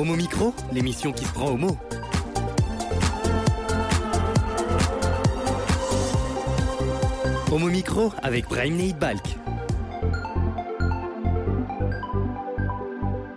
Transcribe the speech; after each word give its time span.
Homo 0.00 0.16
Micro, 0.16 0.54
l'émission 0.72 1.12
qui 1.12 1.26
se 1.26 1.32
prend 1.34 1.50
au 1.50 1.58
mot. 1.58 1.76
Homo 7.52 7.66
Micro 7.66 8.10
avec 8.22 8.48
Brahim 8.48 8.94
Balk. 8.98 9.36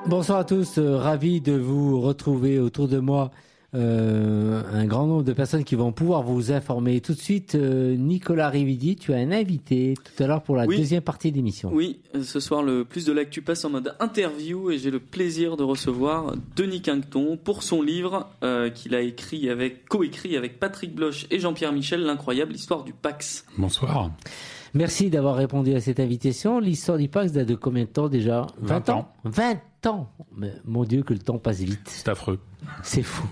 Bonsoir 0.05 0.39
à 0.39 0.43
tous, 0.45 0.77
euh, 0.77 0.95
ravi 0.95 1.41
de 1.41 1.51
vous 1.51 1.99
retrouver 1.99 2.59
autour 2.59 2.87
de 2.87 2.99
moi. 2.99 3.31
Euh, 3.75 4.61
un 4.71 4.85
grand 4.85 5.07
nombre 5.07 5.23
de 5.23 5.33
personnes 5.33 5.63
qui 5.63 5.75
vont 5.75 5.91
pouvoir 5.91 6.21
vous 6.21 6.51
informer. 6.51 7.01
Tout 7.01 7.13
de 7.13 7.19
suite, 7.19 7.55
euh, 7.55 7.95
Nicolas 7.95 8.49
Rividi, 8.49 8.95
tu 8.95 9.13
as 9.13 9.17
un 9.17 9.31
invité 9.31 9.95
tout 10.03 10.23
à 10.23 10.27
l'heure 10.27 10.43
pour 10.43 10.55
la 10.55 10.65
Oui. 10.65 10.77
deuxième 10.77 11.01
partie 11.01 11.31
d'émission. 11.31 11.71
Oui, 11.73 11.99
euh, 12.15 12.21
ce 12.21 12.39
soir, 12.39 12.61
le 12.61 12.85
plus 12.85 13.05
de 13.05 13.11
l'actu 13.11 13.41
passe 13.41 13.65
en 13.65 13.71
mode 13.71 13.95
interview 13.99 14.69
et 14.69 14.77
j'ai 14.77 14.91
le 14.91 14.99
plaisir 14.99 15.57
de 15.57 15.63
recevoir 15.63 16.35
Denis 16.55 16.81
Quinqueton 16.81 17.37
pour 17.43 17.63
son 17.63 17.81
livre 17.81 18.29
euh, 18.43 18.69
qu'il 18.69 18.93
a 18.93 19.01
écrit 19.01 19.49
avec, 19.49 19.87
coécrit 19.89 20.37
avec 20.37 20.59
Patrick 20.59 20.93
Bloch 20.93 21.25
et 21.31 21.39
Jean-Pierre 21.39 21.73
Michel, 21.73 22.01
l'incroyable 22.01 22.53
histoire 22.53 22.83
du 22.83 22.93
Pax. 22.93 23.45
Bonsoir. 23.57 24.11
Merci 24.75 25.09
d'avoir 25.09 25.35
répondu 25.35 25.73
à 25.73 25.79
cette 25.81 25.99
invitation. 25.99 26.59
L'histoire 26.59 26.97
du 26.97 27.07
Pax 27.07 27.31
date 27.31 27.47
de 27.47 27.55
combien 27.55 27.83
de 27.85 27.89
temps 27.89 28.09
déjà? 28.09 28.47
20 28.61 28.89
ans. 28.89 29.07
20 29.23 29.57
ans 29.87 30.09
Mais 30.35 30.53
Mon 30.65 30.83
Dieu, 30.83 31.03
que 31.03 31.13
le 31.13 31.19
temps 31.19 31.37
passe 31.37 31.59
vite. 31.61 31.81
C'est 31.85 32.07
affreux. 32.09 32.39
C'est 32.83 33.03
fou. 33.03 33.27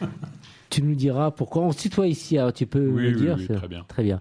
tu 0.70 0.82
nous 0.82 0.94
diras 0.94 1.30
pourquoi 1.30 1.62
on 1.62 1.72
se 1.72 1.78
tutoie 1.82 2.06
ici, 2.06 2.38
alors 2.38 2.52
tu 2.52 2.66
peux 2.66 2.86
Oui, 2.88 3.02
me 3.04 3.08
oui, 3.08 3.16
dire 3.16 3.36
oui, 3.38 3.46
très 3.56 3.68
bien. 3.68 3.84
Très 3.88 4.02
bien. 4.02 4.20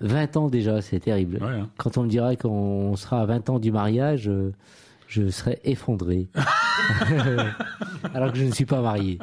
20 0.00 0.36
ans 0.36 0.48
déjà, 0.48 0.80
c'est 0.82 1.00
terrible. 1.00 1.38
Ouais, 1.42 1.48
hein. 1.60 1.68
Quand 1.76 1.98
on 1.98 2.04
me 2.04 2.08
dira 2.08 2.36
qu'on 2.36 2.94
sera 2.96 3.22
à 3.22 3.26
20 3.26 3.50
ans 3.50 3.58
du 3.58 3.72
mariage, 3.72 4.28
euh, 4.28 4.52
je 5.08 5.28
serai 5.30 5.58
effondré. 5.64 6.28
Alors 8.14 8.32
que 8.32 8.38
je 8.38 8.44
ne 8.44 8.52
suis 8.52 8.66
pas 8.66 8.80
marié. 8.80 9.18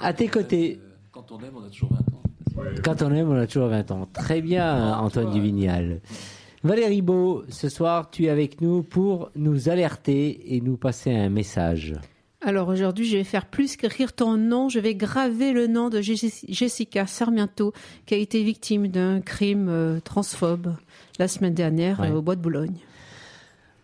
À 0.00 0.12
tes 0.12 0.28
côtés, 0.28 0.80
Quand 1.10 1.32
on 1.32 1.38
aime, 1.40 1.54
on 1.56 1.64
a 1.64 1.68
toujours 1.68 1.90
20 1.92 1.98
ans. 1.98 2.62
quand 2.84 3.02
on 3.02 3.12
aime, 3.12 3.28
on 3.30 3.36
a 3.40 3.46
toujours 3.46 3.68
20 3.68 3.90
ans. 3.90 4.08
Très 4.12 4.40
bien, 4.40 4.96
Antoine 4.98 5.30
Duvignal. 5.32 6.00
Valérie 6.64 7.02
Beau, 7.02 7.44
ce 7.48 7.68
soir, 7.68 8.10
tu 8.10 8.24
es 8.24 8.28
avec 8.30 8.60
nous 8.60 8.82
pour 8.82 9.30
nous 9.36 9.68
alerter 9.68 10.54
et 10.56 10.60
nous 10.60 10.76
passer 10.76 11.12
un 11.14 11.28
message. 11.28 11.94
Alors 12.40 12.68
aujourd'hui, 12.68 13.04
je 13.06 13.16
vais 13.16 13.24
faire 13.24 13.46
plus 13.46 13.76
qu'écrire 13.76 14.12
ton 14.12 14.36
nom, 14.36 14.68
je 14.68 14.78
vais 14.78 14.94
graver 14.94 15.52
le 15.52 15.66
nom 15.66 15.88
de 15.88 16.00
Jess- 16.00 16.44
Jessica 16.48 17.06
Sarmiento, 17.06 17.72
qui 18.06 18.14
a 18.14 18.16
été 18.16 18.42
victime 18.42 18.88
d'un 18.88 19.20
crime 19.20 19.68
euh, 19.68 20.00
transphobe 20.00 20.74
la 21.18 21.28
semaine 21.28 21.54
dernière 21.54 22.00
Ouais. 22.00 22.10
euh, 22.10 22.14
au 22.16 22.22
Bois 22.22 22.36
de 22.36 22.40
Boulogne. 22.40 22.76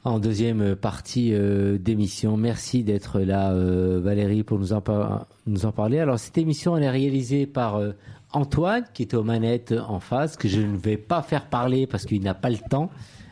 En 0.05 0.19
deuxième 0.19 0.77
partie 0.77 1.31
euh, 1.33 1.78
d'émission, 1.78 2.36
merci 2.36 2.84
d'être 2.84 3.20
là, 3.20 3.53
euh, 3.53 4.00
Valérie, 4.03 4.42
pour 4.42 4.59
nous 4.59 4.72
en, 4.72 4.81
par- 4.81 5.27
nous 5.47 5.64
en 5.66 5.72
parler. 5.72 5.98
Alors, 5.98 6.19
cette 6.19 6.38
émission, 6.38 6.77
elle 6.77 6.83
est 6.84 6.91
réalisée 6.91 7.47
par 7.47 7.77
euh, 7.77 7.92
Antoine, 8.34 8.84
qui 8.92 9.02
est 9.02 9.14
aux 9.14 9.22
manettes 9.22 9.74
en 9.88 10.00
face, 10.00 10.36
que 10.36 10.48
je 10.48 10.60
ne 10.60 10.77
vais 10.77 10.96
pas 10.96 11.22
faire 11.22 11.46
parler 11.46 11.86
parce 11.86 12.04
qu'il 12.04 12.22
n'a 12.22 12.34
pas 12.34 12.50
le 12.50 12.58
temps. 12.58 12.91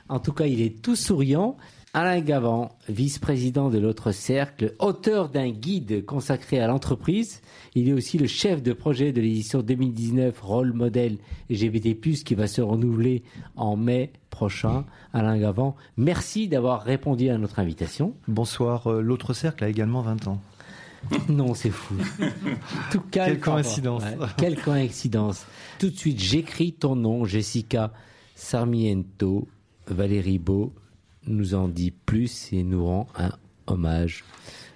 En 0.08 0.20
tout 0.20 0.32
cas, 0.32 0.46
il 0.46 0.62
est 0.62 0.80
tout 0.80 0.96
souriant. 0.96 1.56
Alain 1.94 2.20
Gavant, 2.20 2.70
vice-président 2.88 3.68
de 3.68 3.78
l'autre 3.78 4.12
cercle, 4.12 4.74
auteur 4.78 5.28
d'un 5.28 5.50
guide 5.50 6.06
consacré 6.06 6.58
à 6.58 6.66
l'entreprise. 6.66 7.42
Il 7.74 7.90
est 7.90 7.92
aussi 7.92 8.16
le 8.16 8.26
chef 8.26 8.62
de 8.62 8.72
projet 8.72 9.12
de 9.12 9.20
l'édition 9.20 9.60
2019 9.60 10.40
Rôle 10.40 10.72
Modèle 10.72 11.18
LGBT+, 11.50 11.94
qui 12.24 12.34
va 12.34 12.46
se 12.46 12.62
renouveler 12.62 13.22
en 13.56 13.76
mai 13.76 14.10
prochain. 14.30 14.86
Alain 15.12 15.36
Gavant, 15.36 15.76
merci 15.98 16.48
d'avoir 16.48 16.82
répondu 16.82 17.28
à 17.28 17.36
notre 17.36 17.58
invitation. 17.58 18.14
Bonsoir, 18.26 18.86
euh, 18.86 19.02
l'autre 19.02 19.34
cercle 19.34 19.64
a 19.64 19.68
également 19.68 20.00
20 20.00 20.28
ans. 20.28 20.40
Non, 21.28 21.54
c'est 21.54 21.70
fou. 21.70 21.94
Tout 22.90 23.00
calme, 23.10 23.32
Quelle 23.32 23.40
coïncidence. 23.40 24.02
Ouais, 24.02 24.26
quelle 24.36 24.60
coïncidence. 24.60 25.44
Tout 25.78 25.90
de 25.90 25.96
suite, 25.96 26.20
j'écris 26.20 26.72
ton 26.72 26.96
nom, 26.96 27.24
Jessica 27.24 27.92
Sarmiento. 28.34 29.48
Valérie 29.86 30.38
Beau 30.38 30.72
nous 31.26 31.54
en 31.54 31.68
dit 31.68 31.90
plus 31.90 32.52
et 32.52 32.62
nous 32.62 32.84
rend 32.84 33.08
un 33.16 33.32
hommage 33.66 34.24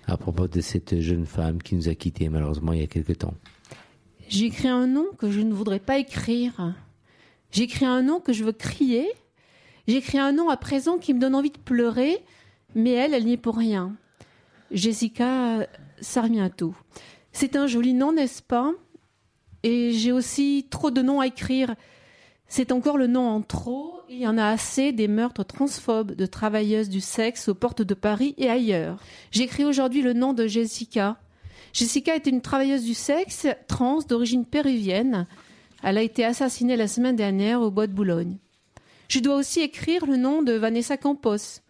à 0.07 0.17
propos 0.17 0.49
de 0.49 0.61
cette 0.61 1.01
jeune 1.01 1.27
femme 1.27 1.63
qui 1.63 1.75
nous 1.75 1.89
a 1.89 1.95
quittés 1.95 2.29
malheureusement 2.29 2.73
il 2.73 2.81
y 2.81 2.85
a 2.85 2.87
quelque 2.87 3.13
temps. 3.13 3.35
J'écris 4.29 4.69
un 4.69 4.87
nom 4.87 5.07
que 5.19 5.31
je 5.31 5.41
ne 5.41 5.53
voudrais 5.53 5.79
pas 5.79 5.99
écrire. 5.99 6.75
J'écris 7.53 7.85
un 7.85 8.03
nom 8.03 8.21
que 8.21 8.33
je 8.33 8.45
veux 8.45 8.53
crier. 8.53 9.07
J'écris 9.87 10.19
un 10.19 10.33
nom 10.33 10.51
à 10.51 10.57
présent 10.57 10.99
qui 10.99 11.15
me 11.15 11.21
donne 11.21 11.35
envie 11.35 11.51
de 11.51 11.59
pleurer, 11.59 12.19
mais 12.75 12.91
elle, 12.91 13.15
elle 13.15 13.25
n'y 13.25 13.35
est 13.35 13.37
pour 13.37 13.57
rien. 13.57 13.95
Jessica 14.73 15.67
Sarmiento. 16.01 16.75
C'est 17.33 17.57
un 17.57 17.67
joli 17.67 17.95
nom, 17.95 18.12
n'est-ce 18.12 18.43
pas? 18.43 18.73
Et 19.62 19.93
j'ai 19.93 20.12
aussi 20.12 20.67
trop 20.71 20.91
de 20.91 21.03
noms 21.03 21.21
à 21.21 21.27
écrire. 21.27 21.75
C'est 22.49 22.73
encore 22.73 22.99
le 22.99 23.07
nom 23.07 23.29
en 23.29 23.43
trop. 23.43 24.01
Il 24.09 24.19
y 24.19 24.27
en 24.27 24.39
a 24.39 24.47
assez 24.47 24.93
des 24.93 25.09
meurtres 25.09 25.45
transphobes 25.45 26.12
de 26.12 26.27
travailleuses 26.27 26.89
du 26.89 27.01
sexe 27.01 27.49
aux 27.49 27.55
portes 27.55 27.83
de 27.83 27.95
Paris 27.95 28.34
et 28.39 28.49
ailleurs. 28.49 28.99
J'écris 29.33 29.65
aujourd'hui 29.65 30.03
le 30.03 30.12
nom 30.12 30.33
de 30.33 30.47
Jessica. 30.47 31.19
Jessica 31.73 32.15
était 32.15 32.31
une 32.31 32.41
travailleuse 32.41 32.84
du 32.84 32.95
sexe 32.95 33.49
trans 33.67 33.99
d'origine 33.99 34.45
péruvienne. 34.45 35.27
Elle 35.83 35.99
a 35.99 36.03
été 36.03 36.25
assassinée 36.25 36.77
la 36.77 36.89
semaine 36.89 37.17
dernière 37.17 37.61
au 37.61 37.71
bois 37.71 37.87
de 37.87 37.93
Boulogne. 37.93 38.39
Je 39.09 39.19
dois 39.19 39.37
aussi 39.37 39.61
écrire 39.61 40.07
le 40.07 40.17
nom 40.17 40.43
de 40.43 40.53
Vanessa 40.53 40.97
Campos, 40.97 41.61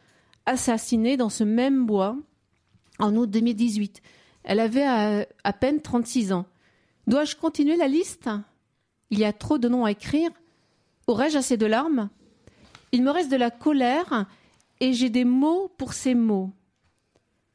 assassinée 0.47 1.16
dans 1.16 1.28
ce 1.28 1.44
même 1.44 1.87
bois 1.87 2.16
en 2.98 3.14
août 3.16 3.30
2018. 3.30 4.02
Elle 4.44 4.60
avait 4.60 4.84
à, 4.84 5.26
à 5.44 5.52
peine 5.52 5.80
36 5.80 6.32
ans. 6.32 6.46
Dois-je 7.06 7.36
continuer 7.36 7.76
la 7.76 7.88
liste? 7.88 8.28
Il 9.10 9.18
y 9.18 9.24
a 9.24 9.32
trop 9.32 9.58
de 9.58 9.68
noms 9.68 9.84
à 9.84 9.92
écrire. 9.92 10.30
Aurais-je 11.06 11.38
assez 11.38 11.56
de 11.56 11.66
larmes? 11.66 12.08
Il 12.92 13.02
me 13.02 13.10
reste 13.10 13.30
de 13.30 13.36
la 13.36 13.50
colère 13.50 14.26
et 14.80 14.92
j'ai 14.92 15.10
des 15.10 15.24
mots 15.24 15.70
pour 15.76 15.92
ces 15.92 16.14
mots. 16.14 16.50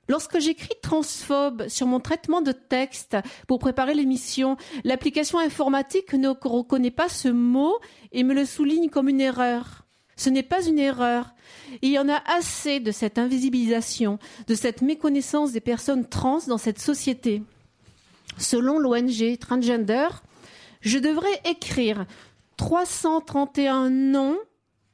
Lorsque 0.07 0.39
j'écris 0.39 0.75
transphobe 0.81 1.67
sur 1.67 1.87
mon 1.87 1.99
traitement 1.99 2.41
de 2.41 2.51
texte 2.51 3.17
pour 3.47 3.59
préparer 3.59 3.93
l'émission, 3.93 4.57
l'application 4.83 5.39
informatique 5.39 6.13
ne 6.13 6.29
reconnaît 6.29 6.91
pas 6.91 7.07
ce 7.07 7.29
mot 7.29 7.79
et 8.11 8.23
me 8.23 8.33
le 8.33 8.45
souligne 8.45 8.89
comme 8.89 9.07
une 9.07 9.21
erreur. 9.21 9.85
Ce 10.21 10.29
n'est 10.29 10.43
pas 10.43 10.63
une 10.63 10.77
erreur. 10.77 11.33
Il 11.81 11.89
y 11.89 11.97
en 11.97 12.07
a 12.07 12.21
assez 12.31 12.79
de 12.79 12.91
cette 12.91 13.17
invisibilisation, 13.17 14.19
de 14.45 14.53
cette 14.53 14.83
méconnaissance 14.83 15.51
des 15.51 15.61
personnes 15.61 16.07
trans 16.07 16.41
dans 16.47 16.59
cette 16.59 16.77
société. 16.77 17.41
Selon 18.37 18.77
l'ONG 18.77 19.39
Transgender, 19.39 20.09
je 20.81 20.99
devrais 20.99 21.41
écrire 21.49 22.05
331 22.57 23.89
noms 23.89 24.37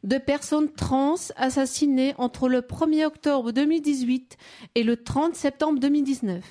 de 0.04 0.18
personnes 0.18 0.72
trans 0.72 1.16
assassinées 1.36 2.14
entre 2.18 2.48
le 2.48 2.62
1er 2.62 3.04
octobre 3.04 3.52
2018 3.52 4.38
et 4.76 4.84
le 4.84 4.96
30 4.96 5.36
septembre 5.36 5.82
2019. 5.82 6.42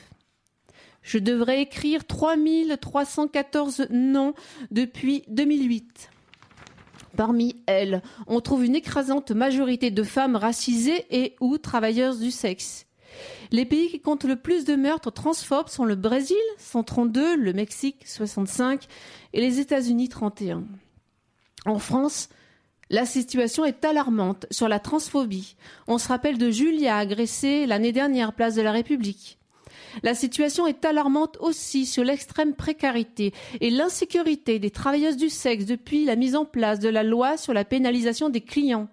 Je 1.00 1.16
devrais 1.16 1.62
écrire 1.62 2.06
3314 2.06 3.86
noms 3.88 4.34
depuis 4.70 5.24
2008. 5.28 6.10
Parmi 7.16 7.56
elles, 7.66 8.02
on 8.26 8.40
trouve 8.40 8.64
une 8.64 8.76
écrasante 8.76 9.30
majorité 9.30 9.90
de 9.90 10.02
femmes 10.02 10.36
racisées 10.36 11.06
et 11.10 11.34
ou 11.40 11.58
travailleuses 11.58 12.20
du 12.20 12.30
sexe. 12.30 12.86
Les 13.50 13.64
pays 13.64 13.88
qui 13.88 14.00
comptent 14.00 14.24
le 14.24 14.36
plus 14.36 14.64
de 14.64 14.74
meurtres 14.74 15.10
transphobes 15.10 15.68
sont 15.68 15.84
le 15.84 15.94
Brésil, 15.94 16.36
132, 16.58 17.36
le 17.36 17.52
Mexique, 17.52 18.06
65 18.06 18.86
et 19.32 19.40
les 19.40 19.60
États-Unis, 19.60 20.08
31. 20.08 20.64
En 21.64 21.78
France, 21.78 22.28
la 22.90 23.06
situation 23.06 23.64
est 23.64 23.84
alarmante 23.84 24.46
sur 24.50 24.68
la 24.68 24.78
transphobie. 24.78 25.56
On 25.88 25.98
se 25.98 26.08
rappelle 26.08 26.38
de 26.38 26.50
Julia 26.50 26.96
agressée 26.96 27.66
l'année 27.66 27.92
dernière, 27.92 28.32
place 28.32 28.54
de 28.54 28.62
la 28.62 28.72
République. 28.72 29.38
La 30.02 30.14
situation 30.14 30.66
est 30.66 30.84
alarmante 30.84 31.36
aussi 31.40 31.86
sur 31.86 32.04
l'extrême 32.04 32.54
précarité 32.54 33.32
et 33.60 33.70
l'insécurité 33.70 34.58
des 34.58 34.70
travailleuses 34.70 35.16
du 35.16 35.30
sexe 35.30 35.64
depuis 35.64 36.04
la 36.04 36.16
mise 36.16 36.36
en 36.36 36.44
place 36.44 36.78
de 36.78 36.88
la 36.88 37.02
loi 37.02 37.36
sur 37.36 37.52
la 37.52 37.64
pénalisation 37.64 38.28
des 38.28 38.40
clients. 38.40 38.88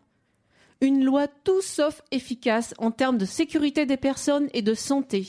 Une 0.82 1.06
loi 1.06 1.28
tout 1.28 1.62
sauf 1.62 2.02
efficace 2.12 2.74
en 2.78 2.92
termes 2.92 3.18
de 3.18 3.26
sécurité 3.26 3.86
des 3.86 3.96
personnes 3.96 4.50
et 4.54 4.62
de 4.62 4.74
santé. 4.74 5.28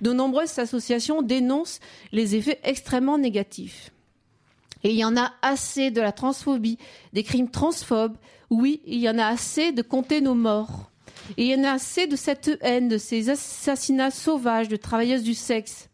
De 0.00 0.12
nombreuses 0.12 0.58
associations 0.58 1.22
dénoncent 1.22 1.80
les 2.12 2.36
effets 2.36 2.60
extrêmement 2.62 3.18
négatifs. 3.18 3.90
Et 4.84 4.90
il 4.90 4.96
y 4.96 5.04
en 5.04 5.16
a 5.16 5.32
assez 5.42 5.90
de 5.90 6.00
la 6.00 6.12
transphobie, 6.12 6.78
des 7.12 7.24
crimes 7.24 7.50
transphobes. 7.50 8.16
Oui, 8.50 8.82
il 8.86 9.00
y 9.00 9.08
en 9.08 9.18
a 9.18 9.26
assez 9.26 9.72
de 9.72 9.82
compter 9.82 10.20
nos 10.20 10.34
morts. 10.34 10.90
Et 11.36 11.44
il 11.44 11.50
y 11.50 11.54
en 11.54 11.64
a 11.64 11.72
assez 11.72 12.06
de 12.06 12.16
cette 12.16 12.58
haine, 12.60 12.88
de 12.88 12.98
ces 12.98 13.30
assassinats 13.30 14.10
sauvages 14.10 14.68
de 14.68 14.76
travailleuses 14.76 15.22
du 15.22 15.34
sexe. 15.34 15.88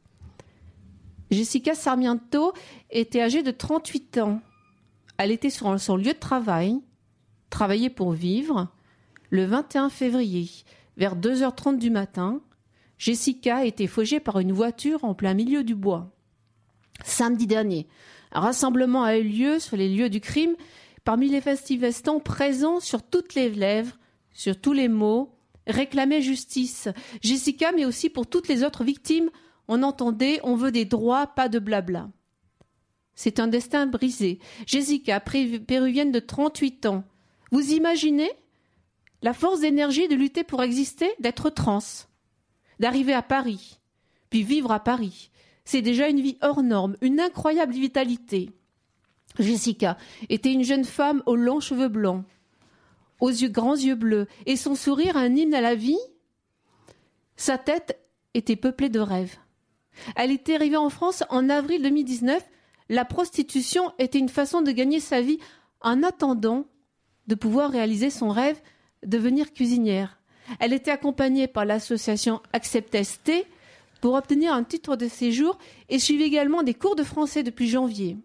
Jessica 1.31 1.75
Sarmiento 1.75 2.53
était 2.91 3.23
âgée 3.23 3.43
de 3.43 3.50
38 3.50 4.19
ans. 4.19 4.41
Elle 5.19 5.31
était 5.31 5.50
sur 5.50 5.79
son 5.79 5.97
lieu 5.97 6.12
de 6.12 6.19
travail, 6.19 6.81
travaillait 7.50 7.91
pour 7.91 8.12
vivre, 8.12 8.69
le 9.29 9.44
21 9.44 9.91
février, 9.91 10.50
vers 10.97 11.17
2h30 11.17 11.79
du 11.79 11.91
matin. 11.91 12.41
Jessica 12.99 13.59
a 13.59 13.65
été 13.65 13.87
fauchée 13.87 14.19
par 14.19 14.41
une 14.41 14.53
voiture 14.53 15.05
en 15.05 15.15
plein 15.15 15.35
milieu 15.35 15.62
du 15.62 15.75
bois. 15.75 16.11
Samedi 17.05 17.47
dernier, 17.47 17.87
un 18.33 18.41
rassemblement 18.41 19.05
a 19.05 19.17
eu 19.17 19.23
lieu 19.23 19.59
sur 19.59 19.76
les 19.76 19.88
lieux 19.88 20.11
du 20.11 20.21
crime 20.21 20.55
parmi 21.05 21.29
les 21.29 21.41
festivestants 21.41 22.21
présents 22.21 22.81
sur 22.81 23.03
toutes 23.03 23.35
les 23.35 23.50
lèvres, 23.50 23.99
sur 24.40 24.58
tous 24.58 24.72
les 24.72 24.88
mots, 24.88 25.37
réclamaient 25.66 26.22
justice. 26.22 26.88
Jessica, 27.20 27.72
mais 27.72 27.84
aussi 27.84 28.08
pour 28.08 28.26
toutes 28.26 28.48
les 28.48 28.64
autres 28.64 28.84
victimes, 28.84 29.28
on 29.69 29.82
entendait 29.82 30.40
on 30.44 30.56
veut 30.56 30.72
des 30.72 30.87
droits, 30.87 31.26
pas 31.26 31.50
de 31.50 31.58
blabla. 31.58 32.08
C'est 33.14 33.38
un 33.38 33.48
destin 33.48 33.84
brisé. 33.84 34.38
Jessica, 34.64 35.20
péruvienne 35.20 36.10
de 36.10 36.20
38 36.20 36.87
ans. 36.87 37.04
Vous 37.52 37.72
imaginez 37.72 38.31
la 39.20 39.34
force 39.34 39.60
d'énergie 39.60 40.08
de 40.08 40.14
lutter 40.14 40.42
pour 40.42 40.62
exister, 40.62 41.10
d'être 41.19 41.50
trans, 41.50 42.06
d'arriver 42.78 43.12
à 43.12 43.20
Paris, 43.20 43.78
puis 44.31 44.42
vivre 44.42 44.72
à 44.72 44.81
Paris. 44.81 45.31
C'est 45.66 45.82
déjà 45.82 46.08
une 46.08 46.22
vie 46.22 46.38
hors 46.40 46.62
norme, 46.62 46.96
une 47.02 47.20
incroyable 47.20 47.75
vitalité. 47.75 48.52
Jessica 49.38 49.98
était 50.31 50.54
une 50.54 50.64
jeune 50.64 50.84
femme 50.84 51.22
aux 51.26 51.37
longs 51.37 51.60
cheveux 51.60 51.88
blancs, 51.88 52.25
aux 53.20 53.32
grands 53.32 53.76
yeux 53.76 53.94
bleus, 53.94 54.26
et 54.46 54.56
son 54.56 54.75
sourire 54.75 55.17
un 55.17 55.34
hymne 55.34 55.55
à 55.55 55.61
la 55.61 55.75
vie. 55.75 55.99
Sa 57.37 57.58
tête 57.58 57.99
était 58.34 58.56
peuplée 58.56 58.88
de 58.88 59.00
rêves. 59.00 59.37
Elle 60.17 60.31
était 60.31 60.55
arrivée 60.55 60.76
en 60.76 60.90
France 60.90 61.25
en 61.31 61.49
avril 61.49 61.82
2019. 61.82 62.43
La 62.88 63.05
prostitution 63.05 63.93
était 63.99 64.19
une 64.19 64.28
façon 64.28 64.62
de 64.62 64.72
gagner 64.72 65.00
sa 65.00 65.20
vie 65.20 65.38
en 65.81 66.02
attendant 66.02 66.67
de 67.26 67.34
pouvoir 67.34 67.70
réaliser 67.70 68.11
son 68.11 68.28
rêve 68.28 68.61
devenir 69.05 69.52
cuisinière. 69.52 70.20
Elle 70.58 70.73
était 70.73 70.90
accompagnée 70.90 71.46
par 71.46 71.64
l'association 71.64 72.40
Accept 72.52 72.96
pour 74.00 74.14
obtenir 74.14 74.52
un 74.52 74.64
titre 74.64 74.96
de 74.96 75.08
séjour 75.08 75.58
et 75.88 75.99
suivait 75.99 76.25
également 76.25 76.62
des 76.62 76.75
cours 76.75 76.96
de 76.96 77.05
français 77.05 77.43
depuis 77.43 77.69
janvier. 77.69 78.16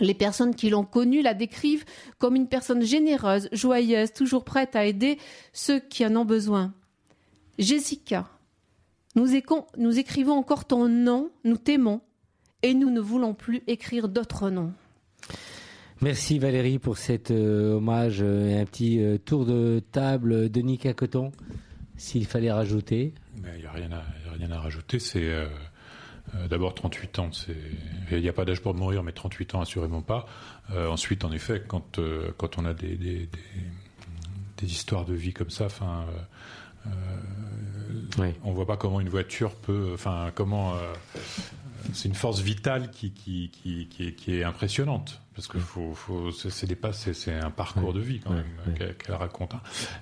Les 0.00 0.14
personnes 0.14 0.54
qui 0.54 0.70
l'ont 0.70 0.84
connue 0.84 1.22
la 1.22 1.34
décrivent 1.34 1.84
comme 2.18 2.36
une 2.36 2.48
personne 2.48 2.82
généreuse, 2.82 3.48
joyeuse, 3.52 4.12
toujours 4.12 4.44
prête 4.44 4.76
à 4.76 4.84
aider 4.84 5.18
ceux 5.52 5.80
qui 5.80 6.06
en 6.06 6.14
ont 6.16 6.24
besoin. 6.24 6.72
Jessica, 7.58 8.28
nous, 9.16 9.28
nous 9.76 9.98
écrivons 9.98 10.34
encore 10.34 10.66
ton 10.66 10.88
nom, 10.88 11.30
nous 11.44 11.56
t'aimons, 11.56 12.00
et 12.62 12.74
nous 12.74 12.90
ne 12.90 13.00
voulons 13.00 13.34
plus 13.34 13.62
écrire 13.66 14.08
d'autres 14.08 14.50
noms. 14.50 14.72
Merci 16.00 16.38
Valérie 16.38 16.78
pour 16.78 16.96
cet 16.96 17.32
euh, 17.32 17.74
hommage 17.74 18.18
euh, 18.22 18.48
et 18.48 18.60
un 18.60 18.64
petit 18.64 19.00
euh, 19.00 19.18
tour 19.18 19.44
de 19.44 19.82
table 19.90 20.48
de 20.48 20.60
Nick 20.60 20.94
Coton, 20.94 21.32
s'il 21.96 22.26
fallait 22.26 22.52
rajouter. 22.52 23.14
Il 23.36 23.60
n'y 23.60 23.66
a, 23.66 23.72
rien 23.72 24.50
à 24.52 24.60
rajouter. 24.60 25.00
C'est 25.00 25.28
d'abord 26.48 26.74
38 26.74 27.18
ans. 27.18 27.30
Il 28.10 28.20
n'y 28.20 28.28
a 28.28 28.32
pas 28.32 28.44
d'âge 28.44 28.60
pour 28.60 28.74
mourir, 28.74 29.02
mais 29.02 29.12
38 29.12 29.54
ans 29.54 29.60
assurément 29.60 30.02
pas. 30.02 30.26
ensuite, 30.74 31.24
en 31.24 31.32
effet, 31.32 31.62
quand, 31.66 32.00
quand 32.36 32.58
on 32.58 32.64
a 32.64 32.74
des, 32.74 32.96
des, 32.96 33.28
histoires 34.62 35.04
de 35.04 35.14
vie 35.14 35.32
comme 35.32 35.50
ça, 35.50 35.66
enfin. 35.66 36.06
On 38.44 38.52
voit 38.52 38.66
pas 38.66 38.76
comment 38.76 39.00
une 39.00 39.08
voiture 39.08 39.54
peut, 39.54 39.90
enfin 39.94 40.30
comment 40.34 40.74
c'est 41.92 42.08
une 42.08 42.14
force 42.14 42.40
vitale 42.40 42.90
qui, 42.90 43.12
qui, 43.12 43.50
qui, 43.50 43.86
qui, 44.14 44.34
est, 44.34 44.44
impressionnante. 44.44 45.20
Parce 45.34 45.46
que 45.46 45.58
faut, 45.58 45.94
faut, 45.94 46.30
c'est, 46.32 47.32
un 47.32 47.50
parcours 47.50 47.92
de 47.92 48.00
vie 48.00 48.20
quand 48.20 48.32
même 48.32 48.74
qu'elle, 48.76 49.14
raconte. 49.14 49.54
Hein. 49.54 49.60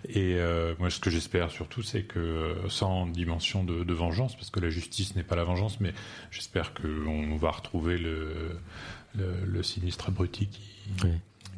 Et 0.08 0.36
euh, 0.36 0.74
moi, 0.78 0.88
ce 0.88 0.98
que 0.98 1.10
j'espère 1.10 1.50
surtout, 1.50 1.82
c'est 1.82 2.04
que 2.04 2.56
sans 2.68 3.06
dimension 3.06 3.62
de, 3.62 3.92
vengeance, 3.92 4.34
parce 4.34 4.50
que 4.50 4.60
la 4.60 4.70
justice 4.70 5.14
n'est 5.14 5.22
pas 5.22 5.36
la 5.36 5.44
vengeance, 5.44 5.78
mais 5.80 5.92
j'espère 6.30 6.72
qu'on 6.74 7.36
va 7.36 7.50
retrouver 7.50 7.98
le, 7.98 8.58
le, 9.14 9.62
sinistre 9.62 10.08
abruti 10.08 10.46
qui, 10.46 10.62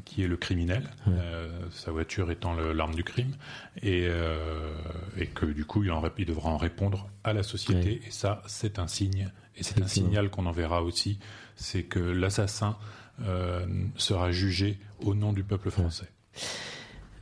qui 0.08 0.22
est 0.22 0.26
le 0.26 0.36
criminel, 0.36 0.88
euh, 1.06 1.48
sa 1.70 1.92
voiture 1.92 2.30
étant 2.30 2.54
l'arme 2.54 2.94
du 2.94 3.04
crime, 3.04 3.36
et, 3.82 4.06
euh, 4.08 4.72
et 5.18 5.26
que 5.26 5.44
du 5.44 5.64
coup, 5.64 5.84
il, 5.84 5.92
en, 5.92 6.02
il 6.16 6.24
devra 6.24 6.50
en 6.50 6.56
répondre 6.56 7.08
à 7.24 7.32
la 7.34 7.42
société. 7.42 8.00
Et 8.06 8.10
ça, 8.10 8.42
c'est 8.46 8.78
un 8.78 8.88
signe 8.88 9.30
et 9.58 9.62
c'est 9.62 9.82
un 9.82 9.88
signal 9.88 10.30
qu'on 10.30 10.46
enverra 10.46 10.82
aussi, 10.82 11.18
c'est 11.56 11.82
que 11.82 11.98
l'assassin 11.98 12.76
euh, 13.22 13.66
sera 13.96 14.30
jugé 14.30 14.78
au 15.04 15.14
nom 15.14 15.32
du 15.32 15.42
peuple 15.42 15.70
français. 15.70 16.08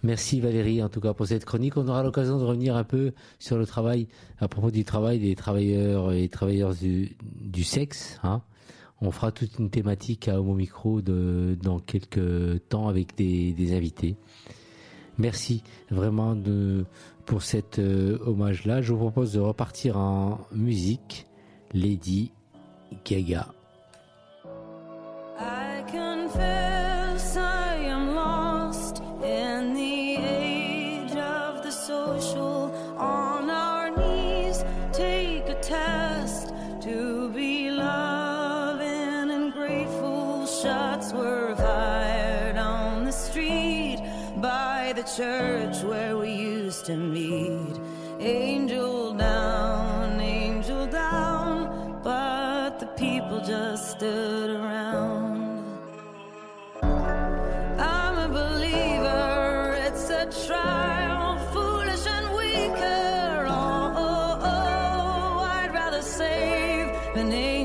Merci 0.02 0.40
Valérie, 0.40 0.82
en 0.82 0.88
tout 0.88 1.00
cas 1.00 1.14
pour 1.14 1.26
cette 1.26 1.44
chronique. 1.44 1.76
On 1.76 1.88
aura 1.88 2.02
l'occasion 2.02 2.38
de 2.38 2.44
revenir 2.44 2.76
un 2.76 2.84
peu 2.84 3.12
sur 3.38 3.56
le 3.56 3.66
travail, 3.66 4.08
à 4.38 4.46
propos 4.46 4.70
du 4.70 4.84
travail 4.84 5.18
des 5.18 5.34
travailleurs 5.34 6.12
et 6.12 6.28
travailleurs 6.28 6.74
du, 6.74 7.64
sexe. 7.64 8.20
Hein. 8.22 8.42
On 9.00 9.10
fera 9.10 9.32
toute 9.32 9.58
une 9.58 9.70
thématique 9.70 10.28
à 10.28 10.38
Homo 10.38 10.54
Micro 10.54 11.00
de, 11.00 11.56
dans 11.60 11.80
quelques 11.80 12.68
temps 12.68 12.88
avec 12.88 13.16
des, 13.16 13.74
invités. 13.74 14.16
Merci 15.18 15.62
vraiment 15.90 16.36
de, 16.36 16.84
pour 17.24 17.42
cet 17.42 17.78
euh, 17.78 18.18
hommage-là. 18.26 18.82
Je 18.82 18.92
vous 18.92 18.98
propose 18.98 19.32
de 19.32 19.40
repartir 19.40 19.96
en 19.96 20.46
musique. 20.52 21.26
Lady 21.76 22.32
Gaga. 23.04 23.52
I 25.38 25.84
confess 25.86 27.36
I 27.36 27.74
am 27.74 28.14
lost 28.14 29.02
in 29.22 29.74
the 29.74 30.16
age 30.16 31.14
of 31.16 31.62
the 31.62 31.70
social. 31.70 32.72
On 32.96 33.50
our 33.50 33.90
knees, 33.90 34.64
take 34.94 35.50
a 35.50 35.60
test 35.60 36.54
to 36.80 37.28
be 37.34 37.68
and 37.68 39.52
grateful. 39.52 40.46
Shots 40.46 41.12
were 41.12 41.54
fired 41.56 42.56
on 42.56 43.04
the 43.04 43.12
street 43.12 44.00
by 44.36 44.94
the 44.96 45.02
church 45.02 45.84
where 45.84 46.16
we 46.16 46.30
used 46.32 46.86
to 46.86 46.96
meet. 46.96 47.55
happening. 67.16 67.55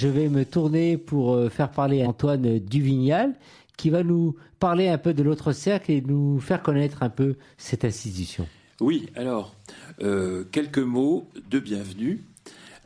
Je 0.00 0.08
vais 0.08 0.30
me 0.30 0.46
tourner 0.46 0.96
pour 0.96 1.34
euh, 1.34 1.50
faire 1.50 1.70
parler 1.70 2.06
Antoine 2.06 2.58
Duvignal, 2.58 3.34
qui 3.76 3.90
va 3.90 4.02
nous 4.02 4.34
parler 4.58 4.88
un 4.88 4.96
peu 4.96 5.12
de 5.12 5.22
l'autre 5.22 5.52
cercle 5.52 5.92
et 5.92 6.00
nous 6.00 6.40
faire 6.40 6.62
connaître 6.62 7.02
un 7.02 7.10
peu 7.10 7.36
cette 7.58 7.84
institution. 7.84 8.48
Oui, 8.80 9.10
alors, 9.14 9.54
euh, 10.00 10.44
quelques 10.52 10.78
mots 10.78 11.28
de 11.50 11.58
bienvenue 11.58 12.22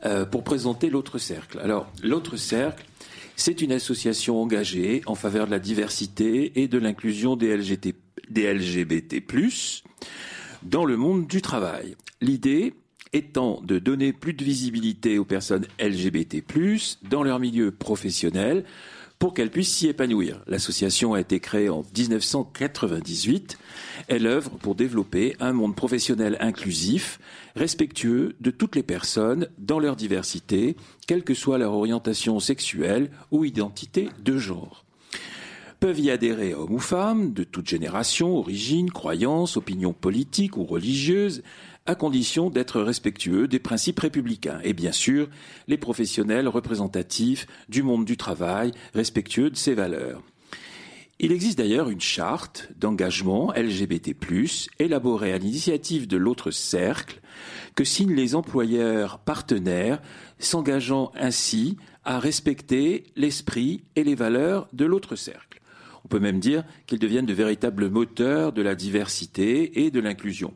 euh, 0.03 0.25
pour 0.25 0.43
présenter 0.43 0.89
l'autre 0.89 1.17
cercle. 1.17 1.59
Alors, 1.59 1.89
l'autre 2.03 2.35
cercle, 2.35 2.85
c'est 3.37 3.61
une 3.61 3.71
association 3.71 4.41
engagée 4.41 5.01
en 5.05 5.15
faveur 5.15 5.45
de 5.45 5.51
la 5.51 5.59
diversité 5.59 6.59
et 6.61 6.67
de 6.67 6.77
l'inclusion 6.77 7.37
des, 7.37 7.57
des 8.29 8.53
LGBT+, 8.53 9.23
dans 10.63 10.83
le 10.83 10.97
monde 10.97 11.27
du 11.27 11.41
travail. 11.41 11.95
L'idée 12.19 12.73
étant 13.13 13.61
de 13.63 13.79
donner 13.79 14.13
plus 14.13 14.33
de 14.33 14.43
visibilité 14.43 15.17
aux 15.17 15.25
personnes 15.25 15.67
LGBT+, 15.79 16.43
dans 17.09 17.23
leur 17.23 17.39
milieu 17.39 17.71
professionnel, 17.71 18.65
pour 19.19 19.33
qu'elles 19.33 19.51
puissent 19.51 19.73
s'y 19.73 19.87
épanouir. 19.87 20.41
L'association 20.47 21.13
a 21.13 21.21
été 21.21 21.39
créée 21.39 21.69
en 21.69 21.83
1998. 21.97 23.57
Elle 24.07 24.27
œuvre 24.27 24.51
pour 24.51 24.75
développer 24.75 25.35
un 25.39 25.53
monde 25.53 25.75
professionnel 25.75 26.37
inclusif, 26.39 27.19
respectueux 27.55 28.35
de 28.41 28.51
toutes 28.51 28.75
les 28.75 28.83
personnes 28.83 29.47
dans 29.57 29.79
leur 29.79 29.95
diversité, 29.95 30.75
quelle 31.07 31.23
que 31.23 31.33
soit 31.33 31.57
leur 31.57 31.73
orientation 31.73 32.39
sexuelle 32.39 33.09
ou 33.31 33.45
identité 33.45 34.09
de 34.23 34.37
genre. 34.37 34.84
Peuvent 35.85 35.99
y 35.99 36.09
adhérer 36.09 36.55
hommes 36.55 36.73
ou 36.73 36.79
femmes, 36.79 37.31
de 37.31 37.43
toute 37.43 37.69
génération, 37.69 38.35
origine, 38.37 38.89
croyance, 38.89 39.55
opinion 39.55 39.93
politique 39.93 40.57
ou 40.57 40.63
religieuse, 40.63 41.43
à 41.85 41.93
condition 41.93 42.49
d'être 42.49 42.81
respectueux 42.81 43.47
des 43.47 43.59
principes 43.59 43.99
républicains 43.99 44.59
et 44.63 44.73
bien 44.73 44.91
sûr 44.91 45.29
les 45.67 45.77
professionnels 45.77 46.47
représentatifs 46.47 47.45
du 47.69 47.83
monde 47.83 48.03
du 48.03 48.17
travail, 48.17 48.71
respectueux 48.95 49.51
de 49.51 49.55
ces 49.55 49.75
valeurs. 49.75 50.23
Il 51.19 51.31
existe 51.31 51.59
d'ailleurs 51.59 51.91
une 51.91 52.01
charte 52.01 52.67
d'engagement 52.79 53.53
LGBT+, 53.55 54.15
élaborée 54.79 55.33
à 55.33 55.37
l'initiative 55.37 56.07
de 56.07 56.17
l'autre 56.17 56.49
cercle, 56.49 57.21
que 57.75 57.83
signent 57.83 58.15
les 58.15 58.33
employeurs 58.33 59.19
partenaires, 59.19 60.01
s'engageant 60.39 61.11
ainsi 61.13 61.77
à 62.03 62.17
respecter 62.17 63.03
l'esprit 63.15 63.83
et 63.95 64.03
les 64.03 64.15
valeurs 64.15 64.67
de 64.73 64.85
l'autre 64.85 65.15
cercle. 65.15 65.54
On 66.05 66.07
peut 66.07 66.19
même 66.19 66.39
dire 66.39 66.63
qu'ils 66.85 66.99
deviennent 66.99 67.25
de 67.25 67.33
véritables 67.33 67.89
moteurs 67.89 68.53
de 68.53 68.61
la 68.61 68.75
diversité 68.75 69.83
et 69.83 69.89
de 69.89 69.99
l'inclusion. 69.99 70.53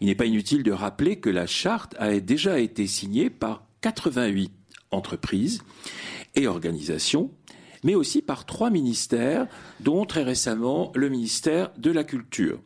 Il 0.00 0.06
n'est 0.06 0.14
pas 0.14 0.24
inutile 0.24 0.62
de 0.62 0.70
rappeler 0.70 1.16
que 1.16 1.30
la 1.30 1.46
charte 1.46 1.96
a 1.98 2.20
déjà 2.20 2.60
été 2.60 2.86
signée 2.86 3.28
par 3.28 3.66
88 3.80 4.52
entreprises 4.92 5.62
et 6.36 6.46
organisations, 6.46 7.32
mais 7.82 7.96
aussi 7.96 8.22
par 8.22 8.46
trois 8.46 8.70
ministères, 8.70 9.48
dont 9.80 10.04
très 10.04 10.22
récemment 10.22 10.92
le 10.94 11.08
ministère 11.08 11.72
de 11.76 11.90
la 11.90 12.04
Culture. 12.04 12.60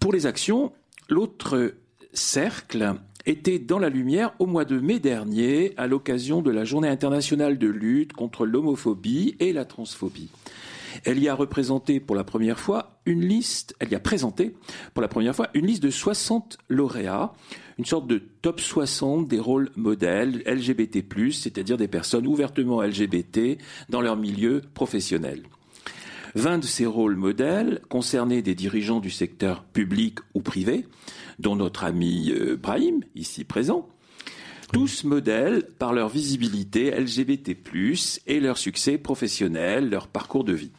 Pour 0.00 0.12
les 0.12 0.26
actions, 0.26 0.72
l'autre 1.08 1.74
cercle 2.12 2.96
était 3.26 3.60
dans 3.60 3.78
la 3.78 3.90
lumière 3.90 4.34
au 4.40 4.46
mois 4.46 4.64
de 4.64 4.80
mai 4.80 4.98
dernier 4.98 5.72
à 5.76 5.86
l'occasion 5.86 6.42
de 6.42 6.50
la 6.50 6.64
Journée 6.64 6.88
internationale 6.88 7.58
de 7.58 7.68
lutte 7.68 8.12
contre 8.12 8.44
l'homophobie 8.44 9.36
et 9.38 9.52
la 9.52 9.64
transphobie. 9.64 10.30
Elle 11.06 11.20
y 11.20 11.28
a 11.28 11.34
représenté 11.34 12.00
pour 12.00 12.16
la 12.16 12.24
première 12.24 12.58
fois 12.58 12.98
une 13.06 13.24
liste, 13.24 13.76
elle 13.78 13.92
y 13.92 13.94
a 13.94 14.00
présenté 14.00 14.56
pour 14.92 15.02
la 15.02 15.06
première 15.06 15.36
fois 15.36 15.48
une 15.54 15.66
liste 15.66 15.84
de 15.84 15.90
60 15.90 16.58
lauréats, 16.68 17.32
une 17.78 17.84
sorte 17.84 18.08
de 18.08 18.20
top 18.42 18.60
60 18.60 19.28
des 19.28 19.38
rôles 19.38 19.70
modèles 19.76 20.42
LGBT+, 20.44 21.04
c'est-à-dire 21.30 21.76
des 21.76 21.86
personnes 21.86 22.26
ouvertement 22.26 22.82
LGBT 22.82 23.56
dans 23.88 24.00
leur 24.00 24.16
milieu 24.16 24.62
professionnel. 24.74 25.44
20 26.34 26.58
de 26.58 26.66
ces 26.66 26.86
rôles 26.86 27.14
modèles 27.14 27.80
concernaient 27.88 28.42
des 28.42 28.56
dirigeants 28.56 28.98
du 28.98 29.10
secteur 29.10 29.62
public 29.62 30.18
ou 30.34 30.40
privé, 30.40 30.86
dont 31.38 31.54
notre 31.54 31.84
ami 31.84 32.32
euh, 32.32 32.56
Brahim, 32.56 33.04
ici 33.14 33.44
présent, 33.44 33.88
tous 34.72 35.04
modèles 35.04 35.68
par 35.78 35.92
leur 35.92 36.08
visibilité 36.08 36.90
LGBT+, 36.90 37.56
et 38.26 38.40
leur 38.40 38.58
succès 38.58 38.98
professionnel, 38.98 39.88
leur 39.88 40.08
parcours 40.08 40.42
de 40.42 40.52
vie. 40.52 40.72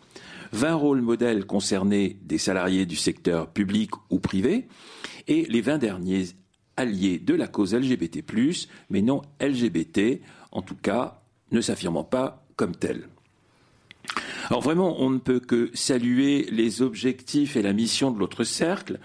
20 0.53 0.73
rôles 0.75 1.01
modèles 1.01 1.45
concernés 1.45 2.17
des 2.23 2.37
salariés 2.37 2.85
du 2.85 2.95
secteur 2.95 3.51
public 3.51 3.91
ou 4.09 4.19
privé, 4.19 4.67
et 5.27 5.45
les 5.49 5.61
20 5.61 5.77
derniers 5.77 6.25
alliés 6.75 7.19
de 7.19 7.33
la 7.33 7.47
cause 7.47 7.73
LGBT+, 7.73 8.23
mais 8.89 9.01
non 9.01 9.21
LGBT, 9.41 10.21
en 10.51 10.61
tout 10.61 10.75
cas 10.75 11.21
ne 11.51 11.61
s'affirmant 11.61 12.03
pas 12.03 12.45
comme 12.55 12.75
tels. 12.75 13.07
Alors 14.49 14.61
vraiment, 14.61 14.95
on 15.01 15.09
ne 15.09 15.17
peut 15.17 15.41
que 15.41 15.69
saluer 15.73 16.47
les 16.51 16.81
objectifs 16.81 17.57
et 17.57 17.61
la 17.61 17.73
mission 17.73 18.11
de 18.11 18.19
l'autre 18.19 18.45
cercle. 18.45 18.99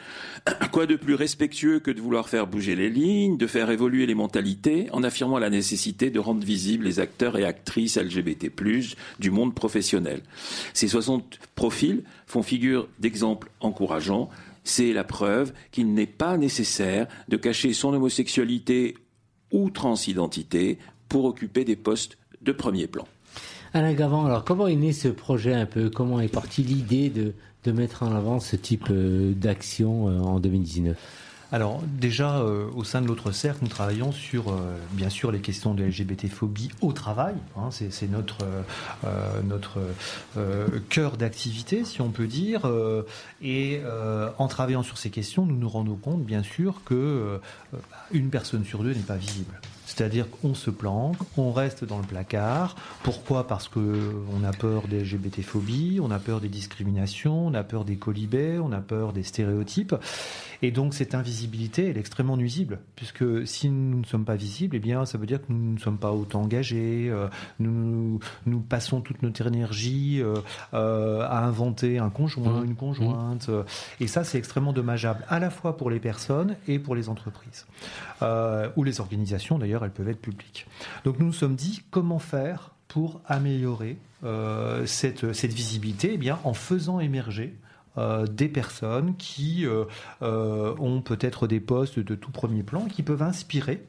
Quoi 0.72 0.86
de 0.86 0.94
plus 0.94 1.14
respectueux 1.14 1.80
que 1.80 1.90
de 1.90 2.00
vouloir 2.00 2.28
faire 2.28 2.46
bouger 2.46 2.76
les 2.76 2.88
lignes, 2.88 3.36
de 3.36 3.48
faire 3.48 3.70
évoluer 3.70 4.06
les 4.06 4.14
mentalités, 4.14 4.88
en 4.92 5.02
affirmant 5.02 5.40
la 5.40 5.50
nécessité 5.50 6.10
de 6.10 6.20
rendre 6.20 6.44
visibles 6.44 6.84
les 6.84 7.00
acteurs 7.00 7.36
et 7.36 7.44
actrices 7.44 7.96
LGBT+, 7.96 8.52
du 9.18 9.30
monde 9.32 9.54
professionnel. 9.54 10.22
Ces 10.74 10.86
60 10.86 11.40
profils 11.56 12.04
font 12.26 12.42
figure 12.42 12.88
d'exemples 13.00 13.50
encourageants. 13.60 14.28
C'est 14.62 14.92
la 14.92 15.02
preuve 15.02 15.52
qu'il 15.72 15.92
n'est 15.92 16.06
pas 16.06 16.36
nécessaire 16.36 17.08
de 17.28 17.36
cacher 17.36 17.72
son 17.72 17.92
homosexualité 17.92 18.96
ou 19.50 19.70
transidentité 19.70 20.78
pour 21.08 21.24
occuper 21.24 21.64
des 21.64 21.76
postes 21.76 22.16
de 22.42 22.52
premier 22.52 22.86
plan. 22.86 23.08
Alain 23.74 23.94
Gavant, 23.94 24.26
alors 24.26 24.44
comment 24.44 24.66
est 24.66 24.76
né 24.76 24.92
ce 24.92 25.08
projet 25.08 25.54
un 25.54 25.64
peu? 25.64 25.88
Comment 25.88 26.20
est 26.20 26.28
partie 26.28 26.62
l'idée 26.62 27.08
de, 27.08 27.32
de 27.64 27.72
mettre 27.72 28.02
en 28.02 28.14
avant 28.14 28.38
ce 28.38 28.54
type 28.54 28.88
euh, 28.90 29.32
d'action 29.32 30.08
euh, 30.08 30.18
en 30.20 30.40
2019 30.40 30.96
alors 31.54 31.82
déjà, 31.86 32.38
euh, 32.38 32.64
au 32.74 32.82
sein 32.82 33.02
de 33.02 33.06
l'autre 33.06 33.30
cercle, 33.30 33.58
nous 33.60 33.68
travaillons 33.68 34.10
sur, 34.10 34.58
bien 34.92 35.10
sûr, 35.10 35.30
les 35.30 35.40
questions 35.40 35.74
de 35.74 35.84
LGBT-phobie 35.84 36.70
au 36.80 36.94
travail. 36.94 37.34
Hein, 37.58 37.68
c'est 37.70 38.10
notre, 38.10 38.38
euh, 39.04 39.42
notre 39.44 39.78
cœur 40.88 41.18
d'activité, 41.18 41.84
si 41.84 42.00
on 42.00 42.08
peut 42.08 42.26
dire. 42.26 42.62
et 43.42 43.82
en 44.38 44.48
travaillant 44.48 44.82
sur 44.82 44.96
ces 44.96 45.10
questions, 45.10 45.44
nous 45.44 45.56
nous 45.56 45.68
rendons 45.68 45.96
compte, 45.96 46.24
bien 46.24 46.42
sûr, 46.42 46.80
que 46.86 47.38
une 48.12 48.30
personne 48.30 48.64
sur 48.64 48.82
deux 48.82 48.94
n'est 48.94 49.00
pas 49.00 49.16
visible. 49.16 49.60
C'est-à-dire 49.86 50.26
qu'on 50.30 50.54
se 50.54 50.70
planque, 50.70 51.16
on 51.36 51.52
reste 51.52 51.84
dans 51.84 51.98
le 51.98 52.04
placard. 52.04 52.76
Pourquoi? 53.02 53.46
Parce 53.46 53.68
qu'on 53.68 54.44
a 54.44 54.52
peur 54.52 54.88
des 54.88 55.00
LGBT-phobies, 55.00 55.98
on 56.00 56.10
a 56.10 56.18
peur 56.18 56.40
des 56.40 56.48
discriminations, 56.48 57.46
on 57.48 57.54
a 57.54 57.64
peur 57.64 57.84
des 57.84 57.96
colibets, 57.96 58.58
on 58.58 58.72
a 58.72 58.80
peur 58.80 59.12
des 59.12 59.22
stéréotypes. 59.22 59.94
Et 60.62 60.70
donc 60.70 60.94
cette 60.94 61.14
invisibilité, 61.16 61.88
elle 61.88 61.96
est 61.96 62.00
extrêmement 62.00 62.36
nuisible, 62.36 62.78
puisque 62.94 63.46
si 63.46 63.68
nous 63.68 63.98
ne 63.98 64.06
sommes 64.06 64.24
pas 64.24 64.36
visibles, 64.36 64.76
eh 64.76 64.78
bien 64.78 65.04
ça 65.04 65.18
veut 65.18 65.26
dire 65.26 65.40
que 65.40 65.52
nous 65.52 65.74
ne 65.74 65.78
sommes 65.78 65.98
pas 65.98 66.12
autant 66.12 66.42
engagés, 66.42 67.08
euh, 67.10 67.26
nous, 67.58 68.20
nous 68.46 68.60
passons 68.60 69.00
toute 69.00 69.22
notre 69.22 69.44
énergie 69.46 70.22
euh, 70.22 70.36
euh, 70.74 71.22
à 71.22 71.44
inventer 71.44 71.98
un 71.98 72.10
conjoint, 72.10 72.42
Mmh. 72.42 72.64
une 72.64 72.74
conjointe. 72.74 73.50
Et 74.00 74.06
ça, 74.06 74.24
c'est 74.24 74.38
extrêmement 74.38 74.72
dommageable, 74.72 75.24
à 75.28 75.38
la 75.38 75.50
fois 75.50 75.76
pour 75.76 75.90
les 75.90 76.00
personnes 76.00 76.56
et 76.68 76.78
pour 76.78 76.94
les 76.94 77.08
entreprises. 77.08 77.66
Euh, 78.22 78.68
ou 78.76 78.84
les 78.84 79.00
organisations, 79.00 79.58
d'ailleurs, 79.58 79.71
elles 79.80 79.90
peuvent 79.90 80.08
être 80.08 80.20
publiques. 80.20 80.66
Donc 81.04 81.18
nous 81.18 81.26
nous 81.26 81.32
sommes 81.32 81.56
dit, 81.56 81.82
comment 81.90 82.18
faire 82.18 82.72
pour 82.88 83.22
améliorer 83.26 83.96
euh, 84.24 84.84
cette, 84.84 85.24
visibilité 85.24 86.10
eh 86.12 86.18
bien, 86.18 86.38
En 86.44 86.52
faisant 86.52 87.00
émerger 87.00 87.56
euh, 87.96 88.26
des 88.26 88.48
personnes 88.48 89.16
qui 89.16 89.66
euh, 89.66 89.84
ont 90.78 91.00
peut-être 91.00 91.46
des 91.46 91.58
postes 91.58 91.98
de 91.98 92.14
tout 92.14 92.30
premier 92.30 92.62
plan, 92.62 92.84
qui 92.84 93.02
peuvent 93.02 93.22
inspirer 93.22 93.82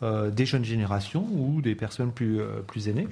des 0.00 0.46
jeunes 0.46 0.64
générations 0.64 1.26
ou 1.32 1.60
des 1.60 1.74
personnes 1.74 2.12
plus 2.12 2.88
aînées. 2.88 3.08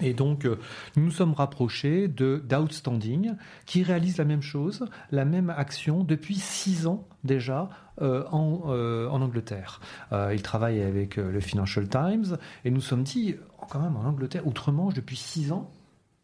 Et 0.00 0.12
donc, 0.12 0.44
euh, 0.44 0.58
nous 0.96 1.04
nous 1.04 1.10
sommes 1.12 1.34
rapprochés 1.34 2.08
de 2.08 2.42
d'Outstanding, 2.48 3.34
qui 3.66 3.82
réalise 3.82 4.18
la 4.18 4.24
même 4.24 4.42
chose, 4.42 4.86
la 5.12 5.24
même 5.24 5.50
action 5.50 6.02
depuis 6.04 6.34
six 6.34 6.86
ans 6.86 7.06
déjà 7.22 7.68
euh, 8.02 8.24
en, 8.32 8.62
euh, 8.66 9.08
en 9.08 9.22
Angleterre. 9.22 9.80
Euh, 10.12 10.32
il 10.34 10.42
travaille 10.42 10.82
avec 10.82 11.16
le 11.16 11.40
Financial 11.40 11.88
Times, 11.88 12.38
et 12.64 12.70
nous 12.72 12.80
sommes 12.80 13.04
dit, 13.04 13.36
oh, 13.62 13.66
quand 13.70 13.80
même, 13.80 13.96
en 13.96 14.04
Angleterre, 14.04 14.46
outre-Manche, 14.46 14.94
depuis 14.94 15.16
six 15.16 15.52
ans, 15.52 15.70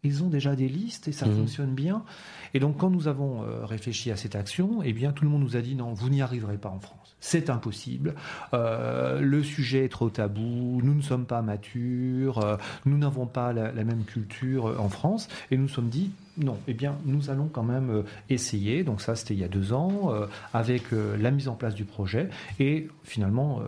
ils 0.03 0.25
ont 0.25 0.29
déjà 0.29 0.57
des 0.57 0.69
listes 0.69 1.09
et 1.09 1.13
ça 1.13 1.27
Mhm. 1.27 1.37
fonctionne 1.37 1.75
bien. 1.75 2.03
Et 2.55 2.59
donc, 2.59 2.77
quand 2.79 2.91
nous 2.91 3.07
avons 3.07 3.45
réfléchi 3.67 4.11
à 4.11 4.17
cette 4.17 4.35
action, 4.35 4.83
eh 4.83 4.93
bien, 4.93 5.13
tout 5.13 5.25
le 5.25 5.31
monde 5.31 5.43
nous 5.43 5.57
a 5.57 5.61
dit 5.61 5.75
non, 5.77 5.93
vous 5.93 6.09
n'y 6.11 6.23
arriverez 6.23 6.57
pas 6.59 6.71
en 6.71 6.81
France. 6.81 7.00
C'est 7.21 7.51
impossible. 7.51 8.15
Euh, 8.55 9.21
le 9.21 9.43
sujet 9.43 9.85
est 9.85 9.89
trop 9.91 10.09
tabou. 10.09 10.81
Nous 10.83 10.95
ne 10.95 11.03
sommes 11.03 11.27
pas 11.27 11.43
matures. 11.43 12.39
euh, 12.39 12.57
nous 12.87 12.97
n'avons 12.97 13.27
pas 13.27 13.53
la, 13.53 13.73
la 13.73 13.85
même 13.85 14.05
culture 14.05 14.69
euh, 14.69 14.79
en 14.79 14.89
France. 14.89 15.29
Et 15.51 15.57
nous 15.57 15.65
nous 15.65 15.69
sommes 15.69 15.91
dit 15.91 16.11
non. 16.39 16.57
Eh 16.67 16.73
bien, 16.73 16.97
nous 17.05 17.29
allons 17.29 17.49
quand 17.49 17.63
même 17.63 18.03
essayer. 18.31 18.83
Donc 18.83 19.03
ça, 19.03 19.15
c'était 19.15 19.35
il 19.35 19.41
y 19.41 19.45
a 19.45 19.49
deux 19.49 19.75
ans, 19.75 20.15
euh, 20.15 20.27
avec 20.55 20.85
la 20.93 21.31
mise 21.31 21.49
en 21.49 21.55
place 21.55 21.75
du 21.75 21.85
projet. 21.85 22.31
Et 22.59 22.89
finalement, 23.05 23.61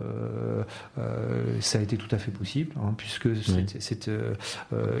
ça 1.59 1.77
a 1.77 1.81
été 1.81 1.97
tout 1.97 2.07
à 2.09 2.17
fait 2.17 2.31
possible, 2.31 2.73
hein, 2.77 2.95
puisque 2.97 3.35
cet, 3.35 3.79
cet, 3.79 4.09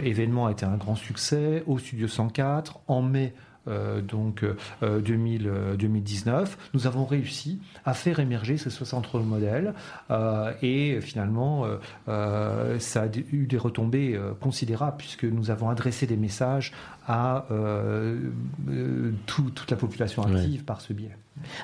événement 0.03 0.45
a 0.45 0.51
été 0.51 0.65
un 0.65 0.75
grand 0.75 0.95
succès 0.95 1.63
au 1.65 1.79
Studio 1.79 2.07
104 2.07 2.81
en 2.87 3.01
mai. 3.01 3.33
Euh, 3.67 4.01
donc 4.01 4.43
euh, 4.83 4.99
2000, 5.01 5.47
euh, 5.47 5.75
2019, 5.75 6.57
nous 6.73 6.87
avons 6.87 7.05
réussi 7.05 7.59
à 7.85 7.93
faire 7.93 8.19
émerger 8.19 8.57
ces 8.57 8.69
60 8.69 9.05
rôles 9.07 9.23
modèles 9.23 9.73
euh, 10.11 10.51
et 10.61 10.99
finalement 11.01 11.65
euh, 11.65 11.77
euh, 12.09 12.79
ça 12.79 13.03
a 13.03 13.07
eu 13.31 13.45
des 13.47 13.57
retombées 13.57 14.15
euh, 14.15 14.33
considérables 14.39 14.97
puisque 14.97 15.23
nous 15.25 15.49
avons 15.51 15.69
adressé 15.69 16.05
des 16.07 16.17
messages 16.17 16.71
à 17.07 17.45
euh, 17.51 18.17
euh, 18.69 19.11
tout- 19.25 19.51
toute 19.51 19.71
la 19.71 19.77
population 19.77 20.23
Ouais. 20.23 20.35
active 20.39 20.63
par 20.63 20.81
ce 20.81 20.93
biais. 20.93 21.15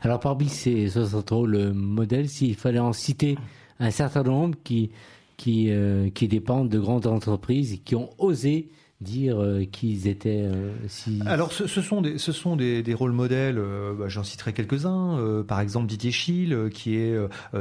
Alors 0.02 0.20
parmi 0.20 0.50
ces 0.50 0.88
60 0.90 1.30
rôles 1.30 1.72
modèles, 1.74 2.28
s'il 2.30 2.56
fallait 2.56 2.80
en 2.80 2.94
citer 2.94 3.38
un 3.80 3.92
certain 3.92 4.24
nombre 4.24 4.58
qui, 4.64 4.90
qui, 5.38 5.68
euh, 5.70 6.10
qui 6.10 6.28
dépendent 6.28 6.70
de 6.70 6.80
grandes 6.80 7.08
entreprises 7.08 7.74
et 7.74 7.78
qui 7.78 7.96
ont 7.96 8.10
osé 8.18 8.70
dire 9.02 9.42
euh, 9.42 9.64
qu'ils 9.64 10.08
étaient 10.08 10.44
euh, 10.44 10.72
si... 10.88 11.22
Alors, 11.26 11.54
ce, 11.54 11.68
ce 11.68 11.82
sont 11.82 12.02
des, 12.02 12.18
ce 12.18 12.32
sont 12.34 12.56
des, 12.58 12.84
des 12.84 12.94
rôles 12.94 13.14
modèles. 13.14 13.58
euh, 13.58 13.94
bah, 13.94 14.06
J'en 14.10 14.24
citerai 14.24 14.52
quelques-uns. 14.54 15.18
euh, 15.20 15.42
par 15.44 15.62
exemple, 15.62 15.88
Didier 15.88 16.12
Schill, 16.12 16.70
qui 16.74 16.96
est 16.96 17.16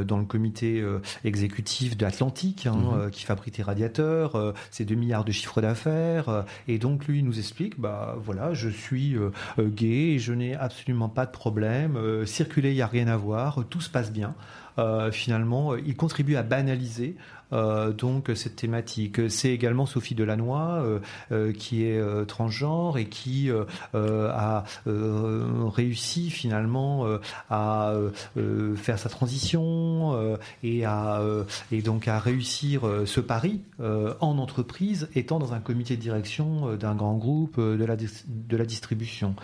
dans 0.05 0.19
le 0.19 0.25
comité 0.25 0.83
exécutif 1.25 1.97
de 1.97 2.05
Atlantique, 2.07 2.67
hein, 2.67 2.77
Mhm. 3.05 3.11
qui 3.11 3.25
fabrique 3.25 3.55
des 3.57 3.63
radiateurs. 3.63 4.55
c'est 4.71 4.85
2 4.85 4.95
milliards 4.95 5.25
de 5.25 5.33
chiffre 5.33 5.61
d'affaires. 5.61 6.45
et 6.67 6.79
donc, 6.79 7.07
lui, 7.07 7.23
nous 7.23 7.39
explique, 7.39 7.79
bah 7.81 8.17
voilà, 8.21 8.53
je 8.55 8.69
suis 8.69 9.17
gay 9.59 10.15
et 10.15 10.19
je 10.19 10.33
n'ai 10.33 10.55
absolument 10.55 11.09
pas 11.09 11.27
de 11.27 11.31
problème. 11.31 11.99
circuler, 12.27 12.71
il 12.71 12.75
n'y 12.77 12.83
a 12.83 12.87
rien 12.87 13.09
à 13.09 13.17
voir. 13.17 13.65
Tout 13.71 13.81
se 13.81 13.91
passe 13.91 14.13
bien. 14.13 14.35
Euh, 14.79 15.11
finalement, 15.11 15.75
il 15.75 15.97
contribue 15.97 16.37
à 16.37 16.43
banaliser 16.45 17.17
donc 17.53 18.31
cette 18.35 18.57
thématique. 18.57 19.31
C'est 19.31 19.51
également 19.51 19.87
Sophie 19.87 20.15
Delannoy 20.15 20.59
euh, 20.59 20.99
euh, 21.33 21.53
qui 21.53 21.85
est 21.85 21.99
euh, 21.99 22.25
transgenre 22.25 22.99
et 22.99 23.07
qui 23.07 23.51
euh, 23.51 23.65
euh, 23.95 24.31
a 24.33 24.65
euh, 24.87 25.65
réussi 25.67 26.31
finalement 26.31 27.07
euh, 27.07 27.19
à 27.51 27.91
euh, 27.91 28.11
euh, 28.37 28.77
faire 28.77 28.99
sa 28.99 29.09
transition 29.09 30.13
euh, 30.15 30.37
et 30.63 30.85
à 30.85 31.21
euh, 31.21 31.45
et 31.73 31.83
donc 31.83 32.09
à 32.09 32.19
réussir 32.19 32.87
euh, 32.87 33.07
ce 33.07 33.21
pari 33.21 33.61
euh, 33.81 34.15
en 34.21 34.39
entreprise, 34.39 35.09
étant 35.15 35.39
dans 35.39 35.53
un 35.53 35.61
comité 35.61 35.97
de 35.97 36.03
direction 36.03 36.69
euh, 36.69 36.77
d'un 36.77 36.95
grand 36.95 37.17
groupe 37.17 37.57
euh, 37.59 37.77
de 37.77 37.85
la 37.85 37.97
de 37.97 38.57
la 38.57 38.65
distribution. 38.65 39.35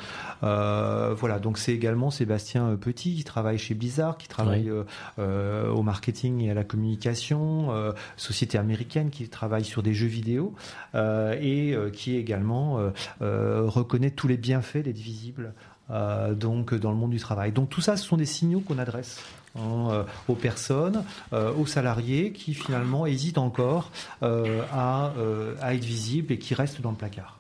Euh, 0.43 1.14
voilà, 1.17 1.38
donc 1.38 1.59
c'est 1.59 1.73
également 1.73 2.11
Sébastien 2.11 2.69
euh, 2.71 2.77
Petit 2.77 3.17
qui 3.17 3.25
travaille 3.25 3.59
chez 3.59 3.75
Blizzard, 3.75 4.17
qui 4.19 4.29
travaille 4.29 4.71
Oui. 4.71 4.79
euh, 4.79 4.85
euh, 5.19 5.71
au 5.71 5.83
marketing 5.83 6.40
et 6.43 6.51
à 6.51 6.55
la 6.55 6.64
communication, 6.64 7.69
euh, 7.71 7.93
société 8.17 8.59
américaine 8.59 9.11
qui 9.11 9.29
travaille 9.29 9.65
sur 9.65 9.83
des 9.83 9.95
jeux 9.95 10.07
vidéo 10.07 10.55
euh, 10.95 11.37
et 11.41 11.75
euh, 11.75 11.91
qui 11.91 12.17
également 12.17 12.79
euh, 12.79 12.91
euh, 13.23 13.63
reconnaît 13.67 14.11
tous 14.11 14.29
les 14.29 14.37
bienfaits 14.37 14.83
des 14.85 14.93
divisibles 14.93 15.55
euh, 15.91 16.35
donc 16.35 16.75
dans 16.75 16.91
le 16.91 16.97
monde 16.97 17.11
du 17.11 17.19
travail. 17.19 17.53
Donc 17.53 17.69
tout 17.69 17.81
ça, 17.81 17.97
ce 17.97 18.05
sont 18.07 18.17
des 18.17 18.25
signaux 18.27 18.61
qu'on 18.61 18.79
adresse 18.79 19.23
hein, 19.57 19.89
euh, 19.91 20.03
aux 20.29 20.35
personnes, 20.35 21.05
euh, 21.33 21.53
aux 21.55 21.67
salariés 21.67 22.33
qui 22.33 22.55
finalement 22.55 23.05
hésitent 23.07 23.39
encore 23.39 23.91
euh, 24.23 24.63
à, 24.73 25.13
euh, 25.19 25.55
à 25.61 25.75
être 25.75 25.85
visibles 25.85 26.33
et 26.33 26.39
qui 26.39 26.55
restent 26.55 26.81
dans 26.81 26.91
le 26.91 26.97
placard. 26.97 27.39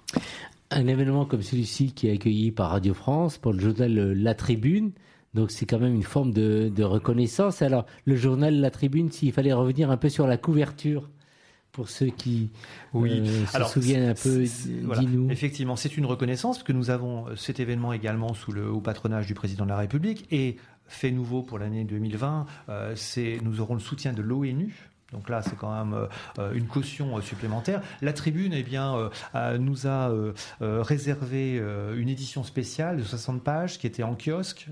un 0.70 0.86
événement 0.86 1.24
comme 1.24 1.42
celui-ci 1.42 1.92
qui 1.92 2.08
est 2.08 2.12
accueilli 2.12 2.50
par 2.50 2.70
Radio 2.70 2.94
France 2.94 3.38
pour 3.38 3.52
le 3.52 3.60
journal 3.60 3.98
euh, 3.98 4.14
La 4.14 4.34
Tribune. 4.34 4.90
Donc 5.34 5.50
c'est 5.50 5.66
quand 5.66 5.78
même 5.78 5.94
une 5.94 6.02
forme 6.02 6.32
de, 6.32 6.70
de 6.74 6.84
reconnaissance. 6.84 7.62
Alors 7.62 7.86
le 8.04 8.16
journal 8.16 8.60
La 8.60 8.70
Tribune, 8.70 9.10
s'il 9.10 9.32
fallait 9.32 9.52
revenir 9.52 9.90
un 9.90 9.96
peu 9.96 10.08
sur 10.08 10.26
la 10.26 10.36
couverture, 10.36 11.08
pour 11.74 11.88
ceux 11.88 12.06
qui 12.06 12.50
euh, 12.94 13.46
se 13.46 13.64
souviennent 13.64 14.10
un 14.10 14.14
peu, 14.14 14.44
voilà. 14.84 15.00
dis-nous. 15.02 15.28
Effectivement, 15.30 15.74
c'est 15.74 15.96
une 15.96 16.06
reconnaissance 16.06 16.58
parce 16.58 16.66
que 16.66 16.72
nous 16.72 16.90
avons 16.90 17.26
euh, 17.26 17.36
cet 17.36 17.58
événement 17.58 17.92
également 17.92 18.32
sous 18.32 18.52
le 18.52 18.70
haut 18.70 18.80
patronage 18.80 19.26
du 19.26 19.34
président 19.34 19.64
de 19.64 19.70
la 19.70 19.76
République 19.76 20.26
et 20.30 20.56
fait 20.86 21.10
nouveau 21.10 21.42
pour 21.42 21.58
l'année 21.58 21.84
2020, 21.84 22.46
euh, 22.68 22.92
c'est 22.94 23.38
nous 23.42 23.60
aurons 23.60 23.74
le 23.74 23.80
soutien 23.80 24.12
de 24.12 24.22
l'ONU. 24.22 24.90
Donc 25.14 25.28
là, 25.28 25.42
c'est 25.42 25.56
quand 25.56 25.72
même 25.72 25.94
euh, 25.94 26.06
euh, 26.38 26.52
une 26.54 26.66
caution 26.66 27.16
euh, 27.16 27.20
supplémentaire. 27.20 27.80
La 28.02 28.12
tribune, 28.12 28.52
eh 28.52 28.62
bien, 28.62 29.10
nous 29.58 29.86
a 29.86 30.10
réservé 30.60 31.62
une 31.94 32.08
édition 32.08 32.42
spéciale 32.42 32.96
de 32.96 33.02
60 33.02 33.42
pages 33.42 33.78
qui 33.78 33.86
était 33.86 34.02
en 34.02 34.16
kiosque 34.16 34.66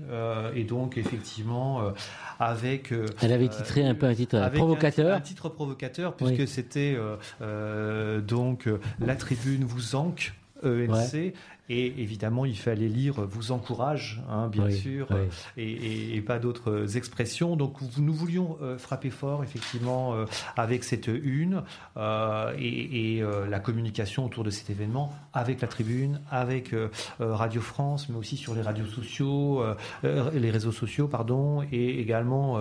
et 0.55 0.63
donc 0.63 0.97
effectivement 0.97 1.93
avec. 2.39 2.93
Elle 3.21 3.31
avait 3.31 3.47
titré 3.47 3.85
un 3.85 3.95
peu 3.95 4.05
un 4.05 4.15
titre 4.15 4.49
provocateur. 4.53 5.15
Un, 5.15 5.21
titre 5.21 5.49
provocateur, 5.49 6.15
puisque 6.15 6.39
Oui. 6.39 6.47
c'était 6.47 6.97
euh, 7.41 8.21
donc 8.21 8.69
La 8.99 9.15
Tribune 9.15 9.63
vous 9.63 9.95
enque, 9.95 10.33
ENC. 10.63 11.33
Et 11.69 11.93
évidemment, 12.01 12.43
il 12.45 12.57
fallait 12.57 12.89
lire 12.89 13.21
vous 13.25 13.51
encourage, 13.53 14.21
hein, 14.29 14.47
bien 14.49 14.65
Oui, 14.65 14.73
sûr, 14.77 15.07
oui. 15.11 15.15
euh, 15.17 15.25
et, 15.57 15.71
et- 15.71 16.15
et 16.17 16.21
pas 16.21 16.37
d'autres 16.37 16.71
euh, 16.71 16.87
expressions. 16.97 17.55
Donc, 17.55 17.77
nous 17.97 18.13
voulions 18.13 18.57
euh, 18.61 18.77
frapper 18.77 19.09
fort, 19.09 19.43
effectivement, 19.43 20.13
avec 20.57 20.83
cette 20.83 21.07
une 21.07 21.63
euh, 21.95 22.53
et, 22.59 23.15
et, 23.17 23.21
euh, 23.23 23.47
la 23.47 23.59
communication 23.61 24.25
autour 24.25 24.43
de 24.43 24.49
cet 24.49 24.69
événement 24.69 25.13
avec 25.31 25.61
la 25.61 25.67
tribune, 25.69 26.19
avec 26.29 26.73
euh, 26.73 26.89
Radio 27.19 27.61
France, 27.61 28.09
mais 28.09 28.17
aussi 28.17 28.35
sur 28.35 28.53
les 28.55 28.61
radios 28.61 28.85
sociaux, 28.85 29.63
les 30.03 30.51
réseaux 30.51 30.71
sociaux, 30.73 31.07
pardon, 31.07 31.63
et 31.71 31.99
également 31.99 32.59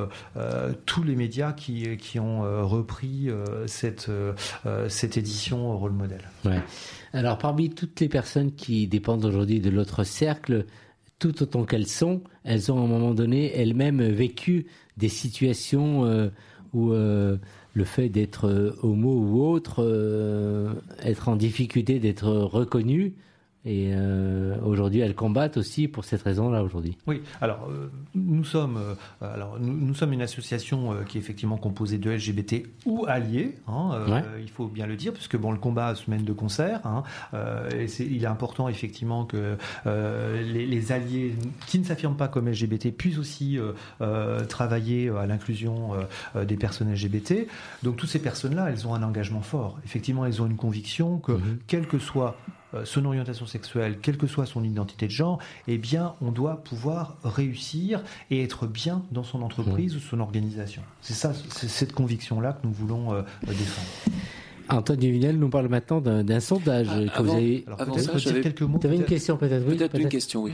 tous 0.87 1.03
les 1.03 1.17
médias 1.17 1.53
qui, 1.53 1.97
qui 1.97 2.19
ont 2.21 2.43
repris 2.69 3.29
cette, 3.67 4.11
cette 4.88 5.17
édition 5.17 5.77
rôle 5.77 5.93
modèle. 5.93 6.29
Ouais. 6.45 6.61
Alors, 7.12 7.37
parmi 7.37 7.68
toutes 7.68 8.01
les 8.01 8.09
personnes 8.09 8.53
qui 8.53 8.87
dépendent 8.88 9.25
aujourd'hui 9.25 9.61
de 9.61 9.68
l'autre 9.68 10.03
cercle, 10.03 10.64
tout 11.18 11.42
autant 11.42 11.64
qu'elles 11.64 11.87
sont, 11.87 12.22
elles 12.42 12.72
ont 12.72 12.79
à 12.79 12.85
un 12.85 12.87
moment 12.87 13.12
donné 13.12 13.53
elles-mêmes 13.55 14.03
vécu 14.03 14.66
des 14.96 15.09
situations 15.09 16.05
euh, 16.07 16.31
où 16.72 16.92
euh, 16.92 17.37
le 17.75 17.85
fait 17.85 18.09
d'être 18.09 18.48
euh, 18.48 18.75
homo 18.83 19.14
ou 19.14 19.44
autre, 19.44 19.85
être 21.03 21.29
en 21.29 21.37
difficulté 21.37 21.98
d'être 21.98 22.29
reconnu, 22.29 23.14
et 23.64 23.92
euh, 23.94 24.57
aujourd'hui 24.64 25.01
elles 25.01 25.14
combattent 25.14 25.57
aussi 25.57 25.87
pour 25.88 26.05
cette 26.05 26.22
raison-là 26.22 26.62
aujourd'hui. 26.64 26.96
Oui, 27.07 27.22
alors 27.40 27.68
euh, 27.70 27.90
nous 28.14 28.44
sommes 28.44 28.77
euh, 28.77 28.94
alors 29.35 29.59
nous, 29.61 29.72
nous 29.72 29.94
sommes 29.94 30.12
une 30.12 30.22
association 30.22 30.96
qui 31.09 31.18
est 31.18 31.20
effectivement 31.20 31.57
composée 31.57 31.98
de 31.98 32.11
LGBT 32.11 32.64
ou 32.87 33.05
alliés, 33.07 33.57
hein, 33.68 34.01
Ouais. 34.09 34.22
il 34.40 34.51
faut 34.51 34.66
bien 34.66 34.87
le 34.87 34.96
dire, 34.96 35.12
puisque 35.12 35.37
bon 35.37 35.53
le 35.53 35.59
combat 35.59 35.94
se 35.94 36.11
mène 36.11 36.25
de 36.25 36.33
concert, 36.33 36.81
hein, 36.85 37.03
et 37.72 37.87
il 38.03 38.22
est 38.22 38.27
important 38.27 38.68
effectivement 38.68 39.25
que 39.25 39.57
les, 39.87 40.66
les 40.66 40.92
alliés 40.92 41.35
qui 41.66 41.79
ne 41.79 41.85
s'affirment 41.85 42.16
pas 42.16 42.29
comme 42.29 42.48
LGBT 42.48 42.90
puissent 42.90 43.18
aussi 43.18 43.59
travailler 44.48 45.09
à 45.11 45.27
l'inclusion 45.27 45.90
des 46.35 46.57
personnes 46.57 46.92
LGBT. 46.92 47.46
Donc 47.83 47.96
toutes 47.96 48.09
ces 48.09 48.18
personnes-là, 48.20 48.70
elles 48.70 48.87
ont 48.87 48.94
un 48.94 49.03
engagement 49.03 49.42
fort. 49.42 49.79
Effectivement, 49.85 50.27
elles 50.27 50.40
ont 50.42 50.46
une 50.46 50.57
conviction 50.57 51.18
que 51.18 51.33
Mhm. 51.33 51.59
quelle 51.66 51.87
que 51.87 51.98
soit 51.98 52.37
son 52.85 53.05
orientation 53.05 53.47
sexuelle, 53.47 53.99
quelle 54.01 54.17
que 54.17 54.27
soit 54.27 54.47
son 54.47 54.65
identité 54.65 55.07
de 55.07 55.11
genre, 55.13 55.39
eh 55.69 55.79
bien, 55.79 56.15
on 56.21 56.33
doit 56.33 56.57
pouvoir 56.65 57.17
réussir 57.25 58.03
et 58.31 58.43
être 58.43 58.67
bien 58.67 59.03
dans 59.13 59.25
son 59.25 59.43
entreprise 59.43 59.95
ou 59.97 60.01
son 60.01 60.21
organisation. 60.21 60.83
C'est 61.01 61.15
ça, 61.15 61.33
c'est 61.51 61.69
cette 61.69 61.93
conviction-là 61.93 62.55
que 62.55 62.67
nous 62.67 62.73
voulons 62.73 63.13
euh, 63.13 63.23
défendre. 63.47 63.89
Antoine 64.69 64.99
Duvinel 64.99 65.39
nous 65.39 65.49
parle 65.49 65.69
maintenant 65.69 66.01
d'un, 66.01 66.41
sondage 66.41 66.87
Ah, 66.91 66.99
que 67.05 67.19
avant- 67.19 67.25
vous 67.33 67.37
avez. 67.37 67.65
Alors 67.67 67.81
Avant 67.81 67.93
peut-être 67.93 68.05
ça, 68.07 68.13
dire 68.13 68.21
j'avais 68.21 68.41
quelques 68.41 68.63
mots. 68.63 68.79
Tu 68.79 68.87
avais 68.87 68.97
une 68.97 69.05
question 69.05 69.37
peut-être 69.37 69.65
oui, 69.69 69.77
Peut-être 69.77 69.99
une 69.99 70.09
question, 70.09 70.43
oui. 70.45 70.53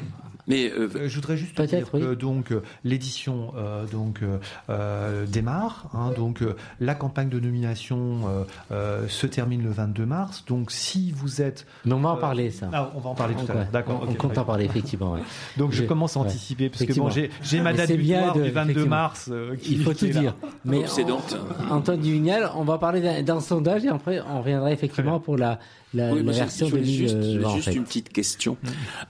Mais 0.48 0.70
euh, 0.72 0.88
Euh, 0.96 1.08
je 1.08 1.14
voudrais 1.16 1.36
juste 1.36 1.60
dire 1.60 1.86
oui. 1.92 2.00
que 2.00 2.14
donc 2.14 2.50
euh, 2.52 2.62
l'édition 2.82 3.52
euh, 3.56 3.84
donc 3.86 4.22
euh, 4.22 4.38
euh, 4.70 5.26
démarre. 5.26 5.90
hein, 5.94 6.10
donc 6.16 6.42
euh, 6.42 6.56
la 6.80 6.94
campagne 6.94 7.28
de 7.28 7.38
nomination 7.38 8.20
euh, 8.26 8.44
euh, 8.72 9.08
se 9.08 9.26
termine 9.26 9.62
le 9.62 9.70
22 9.70 10.06
mars. 10.06 10.44
Donc 10.46 10.70
si 10.70 11.12
vous 11.12 11.42
êtes, 11.42 11.66
Mais 11.84 11.92
on 11.92 12.00
va 12.00 12.10
en 12.10 12.16
parler 12.16 12.50
ça. 12.50 12.68
ah, 12.72 12.90
on 12.94 13.00
va 13.00 13.10
en 13.10 13.14
parler 13.14 13.34
tout 13.34 13.50
à 13.50 13.54
l'heure. 13.54 13.66
D'accord. 13.72 14.00
On, 14.02 14.06
on 14.06 14.10
ok, 14.10 14.16
compte 14.16 14.38
en 14.38 14.44
parler 14.44 14.64
effectivement. 14.64 15.12
ouais. 15.12 15.20
Donc 15.58 15.72
je 15.72 15.78
J'ai- 15.82 15.86
commence 15.86 16.16
à 16.16 16.20
ouais. 16.20 16.26
anticiper 16.26 16.68
parce 16.70 16.84
que 16.84 16.92
bon, 16.94 17.10
j'ai 17.10 17.30
j'ai 17.42 17.60
ma 17.60 17.72
date 17.72 17.88
c'est 17.88 17.96
bien 17.96 18.18
butoir 18.20 18.36
de- 18.36 18.42
du 18.44 18.50
22 18.50 18.70
effectivement. 18.70 18.96
mars. 18.96 19.28
euh, 19.30 19.56
qui- 19.56 19.72
Il 19.74 19.82
faut 19.82 19.90
qui 19.92 19.98
tout 19.98 20.04
est 20.06 20.12
là. 20.12 20.20
dire. 20.20 20.34
Mais 20.64 20.78
Obsédante. 20.80 21.36
Antoine 21.70 22.00
Duvignal, 22.00 22.50
on 22.56 22.64
va 22.64 22.78
parler 22.78 23.00
d'un, 23.00 23.22
d'un 23.22 23.40
sondage 23.40 23.84
et 23.84 23.88
après 23.88 24.20
on 24.20 24.38
reviendra 24.40 24.72
effectivement 24.72 25.20
pour 25.20 25.36
la, 25.36 25.58
la, 25.94 26.10
Oui, 26.12 26.18
la 26.18 26.22
moi, 26.24 26.32
j'ai- 26.32 26.38
version 26.40 26.66
je 26.66 26.70
voulais 26.72 26.82
2020 26.84 27.54
juste, 27.54 27.68
en 27.68 27.70
fait. 27.72 27.76
une 27.76 27.84
petite 27.84 28.08
question 28.12 28.56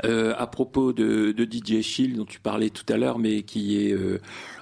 Euh, 0.04 0.34
à 0.38 0.46
propos 0.46 0.92
de, 0.92 1.32
de 1.32 1.44
DJ 1.44 1.82
Shield 1.82 2.16
dont 2.16 2.24
tu 2.24 2.40
parlais 2.40 2.70
tout 2.70 2.84
à 2.92 2.96
l'heure, 2.96 3.18
mais 3.18 3.42
qui 3.42 3.78
est 3.86 3.92
euh, 3.92 4.20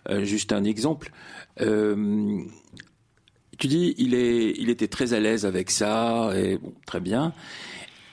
euh, 0.09 0.25
juste 0.25 0.53
un 0.53 0.65
exemple. 0.65 1.13
Euh, 1.61 2.41
tu 3.59 3.67
dis 3.69 3.95
il 3.99 4.15
est, 4.15 4.53
il 4.59 4.69
était 4.71 4.89
très 4.89 5.15
à 5.15 5.21
l'aise 5.21 5.47
avec 5.47 5.71
ça 5.71 6.31
et 6.37 6.59
bon, 6.59 6.75
très 6.87 7.01
bien. 7.01 7.33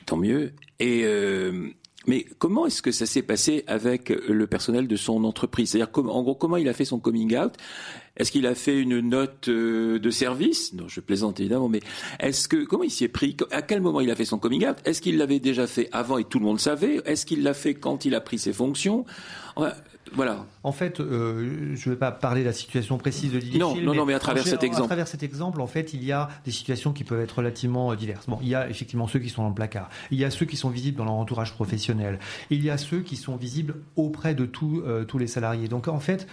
Tant 0.05 0.17
mieux. 0.17 0.53
Et 0.79 1.01
euh, 1.05 1.69
mais 2.07 2.25
comment 2.39 2.65
est-ce 2.65 2.81
que 2.81 2.91
ça 2.91 3.05
s'est 3.05 3.21
passé 3.21 3.63
avec 3.67 4.09
le 4.09 4.47
personnel 4.47 4.87
de 4.87 4.95
son 4.97 5.23
entreprise? 5.23 5.69
C'est-à-dire, 5.71 5.89
en 6.09 6.21
gros, 6.23 6.35
comment 6.35 6.57
il 6.57 6.67
a 6.67 6.73
fait 6.73 6.83
son 6.85 6.99
coming 6.99 7.37
out? 7.37 7.53
Est-ce 8.15 8.31
qu'il 8.31 8.45
a 8.45 8.53
fait 8.53 8.79
une 8.79 8.99
note 8.99 9.47
euh, 9.47 9.97
de 9.99 10.09
service? 10.11 10.73
Non, 10.73 10.87
je 10.87 10.99
plaisante 10.99 11.39
évidemment, 11.39 11.67
mais 11.69 11.79
est-ce 12.19 12.47
que 12.47 12.63
comment 12.63 12.83
il 12.83 12.91
s'y 12.91 13.03
est 13.05 13.07
pris? 13.07 13.35
À 13.51 13.61
quel 13.63 13.81
moment 13.81 14.01
il 14.01 14.11
a 14.11 14.15
fait 14.15 14.25
son 14.25 14.37
coming 14.37 14.67
out? 14.67 14.77
Est-ce 14.85 15.01
qu'il 15.01 15.17
l'avait 15.17 15.39
déjà 15.39 15.65
fait 15.65 15.89
avant 15.91 16.17
et 16.19 16.23
tout 16.23 16.37
le 16.39 16.45
monde 16.45 16.59
savait? 16.59 17.01
Est-ce 17.05 17.25
qu'il 17.25 17.41
l'a 17.41 17.53
fait 17.55 17.73
quand 17.73 18.05
il 18.05 18.13
a 18.13 18.21
pris 18.21 18.37
ses 18.37 18.53
fonctions? 18.53 19.05
Voilà. 20.15 20.45
En 20.63 20.71
fait, 20.71 20.99
euh, 20.99 21.71
je 21.75 21.89
ne 21.89 21.95
vais 21.95 21.99
pas 21.99 22.11
parler 22.11 22.41
de 22.41 22.45
la 22.45 22.53
situation 22.53 22.97
précise 22.97 23.31
de 23.31 23.39
Lily 23.39 23.57
Non, 23.57 23.75
non, 23.75 23.95
non, 23.95 24.05
mais 24.05 24.13
à 24.13 24.19
travers 24.19 24.45
cet 24.45 24.61
À 24.61 24.65
exemple. 24.65 24.87
travers 24.87 25.07
cet 25.07 25.23
exemple, 25.23 25.59
en 25.59 25.65
fait, 25.65 25.93
il 25.93 26.03
y 26.03 26.11
a 26.11 26.29
des 26.45 26.51
situations 26.51 26.93
qui 26.93 27.03
peuvent 27.03 27.21
être 27.21 27.37
relativement 27.39 27.91
euh, 27.91 27.95
diverses. 27.95 28.27
Bon, 28.27 28.37
il 28.41 28.49
y 28.49 28.53
a 28.55 28.69
effectivement 28.69 29.07
ceux 29.07 29.19
qui 29.19 29.29
sont 29.29 29.41
dans 29.41 29.49
le 29.49 29.55
placard. 29.55 29.89
Il 30.11 30.19
y 30.19 30.25
a 30.25 30.29
ceux 30.29 30.45
qui 30.45 30.55
sont 30.55 30.69
visibles 30.69 30.97
dans 30.97 31.05
leur 31.05 31.13
entourage 31.13 31.53
professionnel. 31.53 32.19
Il 32.51 32.63
y 32.63 32.69
a 32.69 32.77
ceux 32.77 32.99
qui 32.99 33.15
sont 33.15 33.37
visibles 33.37 33.75
auprès 33.95 34.35
de 34.35 34.45
tous 34.45 34.81
euh, 34.85 35.03
tous 35.03 35.17
les 35.17 35.27
salariés. 35.27 35.67
Donc, 35.67 35.87
en 35.87 35.99
fait, 35.99 36.27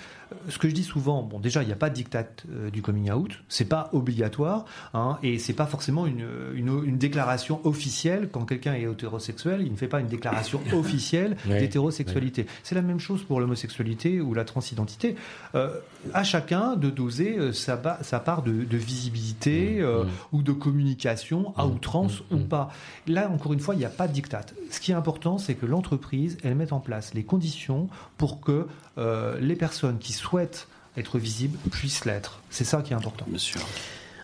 ce 0.48 0.58
que 0.58 0.68
je 0.68 0.74
dis 0.74 0.84
souvent, 0.84 1.22
bon, 1.22 1.40
déjà, 1.40 1.62
il 1.62 1.66
n'y 1.66 1.72
a 1.72 1.76
pas 1.76 1.90
de 1.90 1.94
diktat 1.94 2.26
euh, 2.50 2.70
du 2.70 2.82
coming 2.82 3.10
out. 3.10 3.32
C'est 3.48 3.64
pas 3.64 3.90
obligatoire, 3.92 4.64
hein, 4.94 5.18
et 5.22 5.38
c'est 5.38 5.52
pas 5.52 5.66
forcément 5.66 6.06
une, 6.06 6.26
une, 6.54 6.82
une 6.84 6.98
déclaration 6.98 7.60
officielle 7.64 8.28
quand 8.30 8.44
quelqu'un 8.44 8.74
est 8.74 8.82
hétérosexuel. 8.82 9.62
Il 9.64 9.72
ne 9.72 9.76
fait 9.76 9.88
pas 9.88 10.00
une 10.00 10.08
déclaration 10.08 10.60
officielle 10.72 11.36
Ouais, 11.48 11.60
d'hétérosexualité. 11.60 12.46
C'est 12.62 12.74
la 12.74 12.82
même 12.82 13.00
chose 13.00 13.22
pour 13.22 13.40
l'homosexualité 13.40 14.20
ou 14.20 14.34
la 14.34 14.44
transidentité. 14.44 15.16
Euh, 15.54 15.70
à 16.14 16.24
chacun 16.24 16.76
de 16.76 16.90
doser 16.90 17.38
euh, 17.38 17.52
sa, 17.52 17.76
part 17.76 18.42
de, 18.42 18.64
de 18.64 18.76
visibilité 18.76 19.30
Mmh, 19.40 19.82
euh, 19.82 20.04
mmh. 20.04 20.08
ou 20.32 20.42
de 20.42 20.52
communication 20.52 21.54
à 21.56 21.66
Mmh, 21.66 21.70
outrance 21.70 22.22
mmh, 22.30 22.34
ou 22.34 22.38
pas. 22.40 22.70
Là, 23.06 23.30
encore 23.30 23.52
une 23.52 23.60
fois, 23.60 23.74
il 23.74 23.78
n'y 23.78 23.84
a 23.84 23.90
pas 23.90 24.08
de 24.08 24.12
diktat. 24.12 24.46
Ce 24.70 24.80
qui 24.80 24.92
est 24.92 24.94
important, 24.94 25.38
c'est 25.38 25.54
que 25.54 25.66
l'entreprise, 25.66 26.38
elle 26.42 26.54
mette 26.54 26.72
en 26.72 26.80
place 26.80 27.14
les 27.14 27.24
conditions 27.24 27.88
pour 28.16 28.40
que 28.40 28.66
euh, 28.98 29.38
les 29.40 29.56
personnes 29.56 29.98
qui 29.98 30.12
souhaitent 30.20 30.66
être 30.96 31.18
visibles 31.18 31.58
puissent 31.70 32.04
l'être. 32.04 32.42
C'est 32.50 32.64
ça 32.64 32.82
qui 32.82 32.92
est 32.92 32.96
important. 32.96 33.24
Bien 33.28 33.38
sûr. 33.38 33.60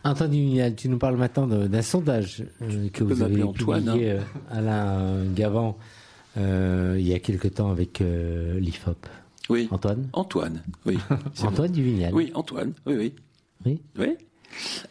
Antoine 0.04 0.30
Duvignal, 0.30 0.74
tu 0.76 0.88
nous 0.88 0.98
parles 0.98 1.16
maintenant 1.16 1.46
d'un 1.46 1.82
sondage 1.82 2.44
euh, 2.62 2.88
que 2.92 3.02
vous 3.02 3.22
avez 3.22 3.42
Antoine, 3.42 3.84
publié, 3.84 4.12
euh, 4.12 4.20
Alain 4.50 4.98
euh, 5.00 5.34
Gavant, 5.34 5.78
euh, 6.36 6.96
il 6.98 7.06
y 7.06 7.14
a 7.14 7.18
quelque 7.18 7.48
temps 7.48 7.70
avec 7.70 8.00
euh, 8.00 8.60
l'IFOP. 8.60 9.06
Oui. 9.48 9.68
Antoine 9.70 10.08
Antoine. 10.12 10.62
Oui. 10.84 10.98
Antoine 11.42 11.72
Duvignal. 11.72 12.14
Oui, 12.14 12.30
Antoine. 12.34 12.72
Oui, 12.84 12.94
oui. 12.96 13.14
Oui. 13.64 13.80
Oui. 13.98 14.16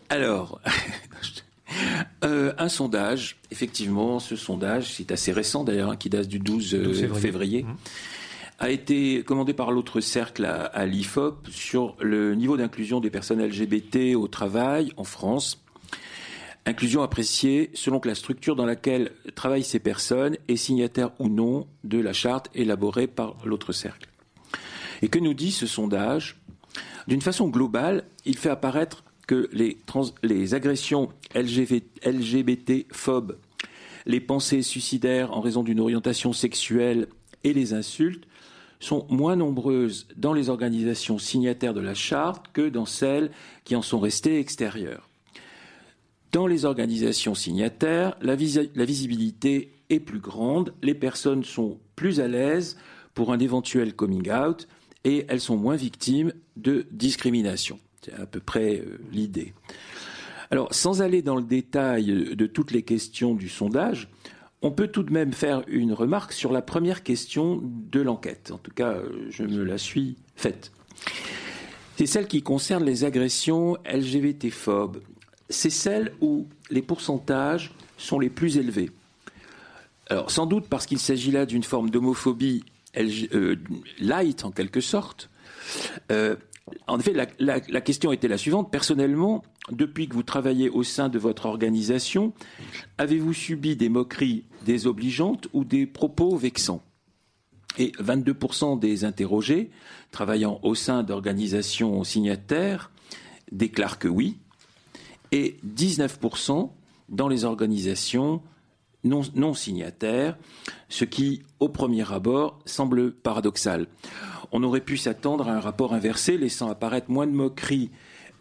Alors, 0.09 0.59
euh, 2.23 2.53
un 2.57 2.69
sondage, 2.69 3.37
effectivement, 3.51 4.19
ce 4.19 4.35
sondage, 4.35 4.93
c'est 4.93 5.11
assez 5.11 5.31
récent 5.31 5.63
d'ailleurs, 5.63 5.91
hein, 5.91 5.95
qui 5.97 6.09
date 6.09 6.27
du 6.27 6.39
12 6.39 6.73
euh, 6.73 6.83
12 6.83 6.99
février. 6.99 7.21
février, 7.21 7.63
Mhm. 7.63 7.75
A 8.59 8.69
été 8.69 9.23
commandé 9.23 9.53
par 9.53 9.71
l'autre 9.71 9.99
cercle 9.99 10.45
à, 10.45 10.85
l'IFOP 10.85 11.47
sur 11.49 11.95
le 11.99 12.35
niveau 12.35 12.57
d'inclusion 12.57 12.99
des 12.99 13.09
personnes 13.09 13.45
LGBT 13.45 14.15
au 14.15 14.27
travail 14.27 14.91
en 14.97 15.03
France. 15.03 15.63
Inclusion 16.65 17.03
appréciée 17.03 17.69
selon 17.73 17.99
que 17.99 18.07
la 18.07 18.15
structure 18.15 18.55
dans 18.55 18.65
laquelle 18.65 19.11
travaillent 19.35 19.63
ces 19.63 19.79
personnes 19.79 20.37
est 20.47 20.55
signataire 20.55 21.11
ou 21.19 21.29
non 21.29 21.67
de 21.83 21.99
la 21.99 22.13
charte 22.13 22.49
élaborée 22.55 23.07
par 23.07 23.35
l'autre 23.45 23.73
cercle. 23.73 24.09
Et 25.01 25.09
que 25.09 25.19
nous 25.19 25.33
dit 25.33 25.51
ce 25.51 25.67
sondage? 25.67 26.41
D'une 27.07 27.21
façon 27.21 27.49
globale, 27.49 28.05
il 28.25 28.37
fait 28.37 28.49
apparaître 28.49 29.03
que 29.27 29.49
les, 29.51 29.77
les 30.23 30.55
agressions 30.55 31.09
LGBT-phobes, 31.35 33.37
les 34.05 34.21
pensées 34.21 34.61
suicidaires 34.61 35.33
en 35.33 35.41
raison 35.41 35.61
d'une 35.61 35.79
orientation 35.79 36.33
sexuelle 36.33 37.07
et 37.43 37.53
les 37.53 37.73
insultes 37.73 38.25
sont 38.79 39.05
moins 39.09 39.35
nombreuses 39.35 40.07
dans 40.17 40.33
les 40.33 40.49
organisations 40.49 41.17
signataires 41.17 41.73
de 41.73 41.81
la 41.81 41.93
charte 41.93 42.47
que 42.53 42.69
dans 42.69 42.85
celles 42.85 43.31
qui 43.63 43.75
en 43.75 43.81
sont 43.81 43.99
restées 43.99 44.39
extérieures. 44.39 45.09
Dans 46.31 46.47
les 46.47 46.65
organisations 46.65 47.35
signataires, 47.35 48.17
la, 48.21 48.35
visi- 48.35 48.69
la 48.75 48.85
visibilité 48.85 49.71
est 49.89 49.99
plus 49.99 50.19
grande, 50.19 50.73
les 50.81 50.95
personnes 50.95 51.43
sont 51.43 51.79
plus 51.95 52.19
à 52.19 52.27
l'aise 52.27 52.77
pour 53.13 53.31
un 53.31 53.39
éventuel 53.39 53.95
coming 53.95 54.29
out 54.29 54.67
et 55.03 55.25
elles 55.29 55.39
sont 55.39 55.55
moins 55.55 55.77
victimes 55.77 56.33
de 56.57 56.85
discrimination. 56.91 57.79
C'est 58.01 58.13
à 58.13 58.25
peu 58.25 58.39
près 58.39 58.79
euh, 58.79 58.99
l'idée. 59.11 59.53
Alors, 60.51 60.73
sans 60.73 61.01
aller 61.01 61.21
dans 61.21 61.35
le 61.35 61.43
détail 61.43 62.11
euh, 62.11 62.35
de 62.35 62.45
toutes 62.45 62.71
les 62.71 62.83
questions 62.83 63.33
du 63.33 63.49
sondage, 63.49 64.09
on 64.65 64.71
peut 64.71 64.88
tout 64.88 65.04
de 65.04 65.13
même 65.13 65.32
faire 65.32 65.62
une 65.67 65.93
remarque 65.93 66.34
sur 66.34 66.51
la 66.51 66.63
première 66.63 67.04
question 67.04 67.62
de 67.63 68.01
l'enquête. 68.01 68.49
En 68.51 68.58
tout 68.58 68.71
cas, 68.71 68.93
euh, 68.93 69.28
je 69.30 69.43
me 69.43 69.63
la 69.63 69.78
suis 69.78 70.15
faite. 70.36 70.71
C'est 71.97 72.08
celle 72.08 72.25
qui 72.25 72.41
concerne 72.41 72.84
les 72.84 73.04
agressions 73.04 73.78
LGBT-phobes. 73.86 75.04
C'est 75.51 75.69
celle 75.69 76.13
où 76.19 76.47
les 76.71 76.82
pourcentages 76.82 77.73
sont 77.99 78.19
les 78.19 78.32
plus 78.32 78.58
élevés. 78.58 78.89
Alors, 80.10 80.32
sans 80.32 80.47
doute 80.47 80.65
parce 80.67 80.88
qu'il 80.88 80.97
s'agit 80.97 81.30
là 81.30 81.45
d'une 81.45 81.63
forme 81.63 81.91
d'homophobie 81.91 82.63
euh, 82.97 83.58
light, 83.99 84.45
en 84.45 84.51
quelque 84.51 84.82
sorte. 84.82 85.30
Euh, 86.12 86.36
en 86.88 86.99
effet, 86.99 87.13
la 87.38 87.82
question 87.82 88.12
était 88.12 88.28
la 88.28 88.39
suivante. 88.39 88.71
Personnellement, 88.71 89.43
depuis 89.71 90.08
que 90.08 90.13
vous 90.13 90.23
travaillez 90.23 90.69
au 90.69 90.84
sein 90.84 91.10
de 91.10 91.19
votre 91.19 91.45
organisation, 91.45 92.34
avez-vous 92.97 93.34
subi 93.34 93.75
des 93.75 93.89
moqueries 93.89 94.43
désobligeantes 94.65 95.47
ou 95.54 95.63
des 95.63 95.86
propos 95.86 96.36
vexants 96.36 96.84
Et 97.78 97.91
22% 97.91 98.80
des 98.80 99.06
interrogés 99.06 99.69
travaillant 100.12 100.60
au 100.63 100.75
sein 100.75 101.04
d'organisations 101.04 102.04
signataires 102.04 102.91
déclarent 103.51 103.99
que 103.99 104.08
oui, 104.08 104.38
et 105.32 105.58
19% 105.65 106.71
dans 107.10 107.28
les 107.28 107.45
organisations 107.45 108.41
non, 109.04 109.54
signataires, 109.54 110.36
ce 110.89 111.06
qui, 111.06 111.43
au 111.60 111.69
premier 111.69 112.12
abord, 112.12 112.60
semble 112.65 113.12
paradoxal. 113.12 113.88
On 114.51 114.63
aurait 114.63 114.82
pu 114.82 114.97
s'attendre 114.97 115.47
à 115.47 115.54
un 115.54 115.60
rapport 115.60 115.93
inversé, 115.93 116.38
laissant 116.38 116.69
apparaître 116.69 117.12
moins 117.12 117.28
de 117.28 117.32
moqueries 117.32 117.91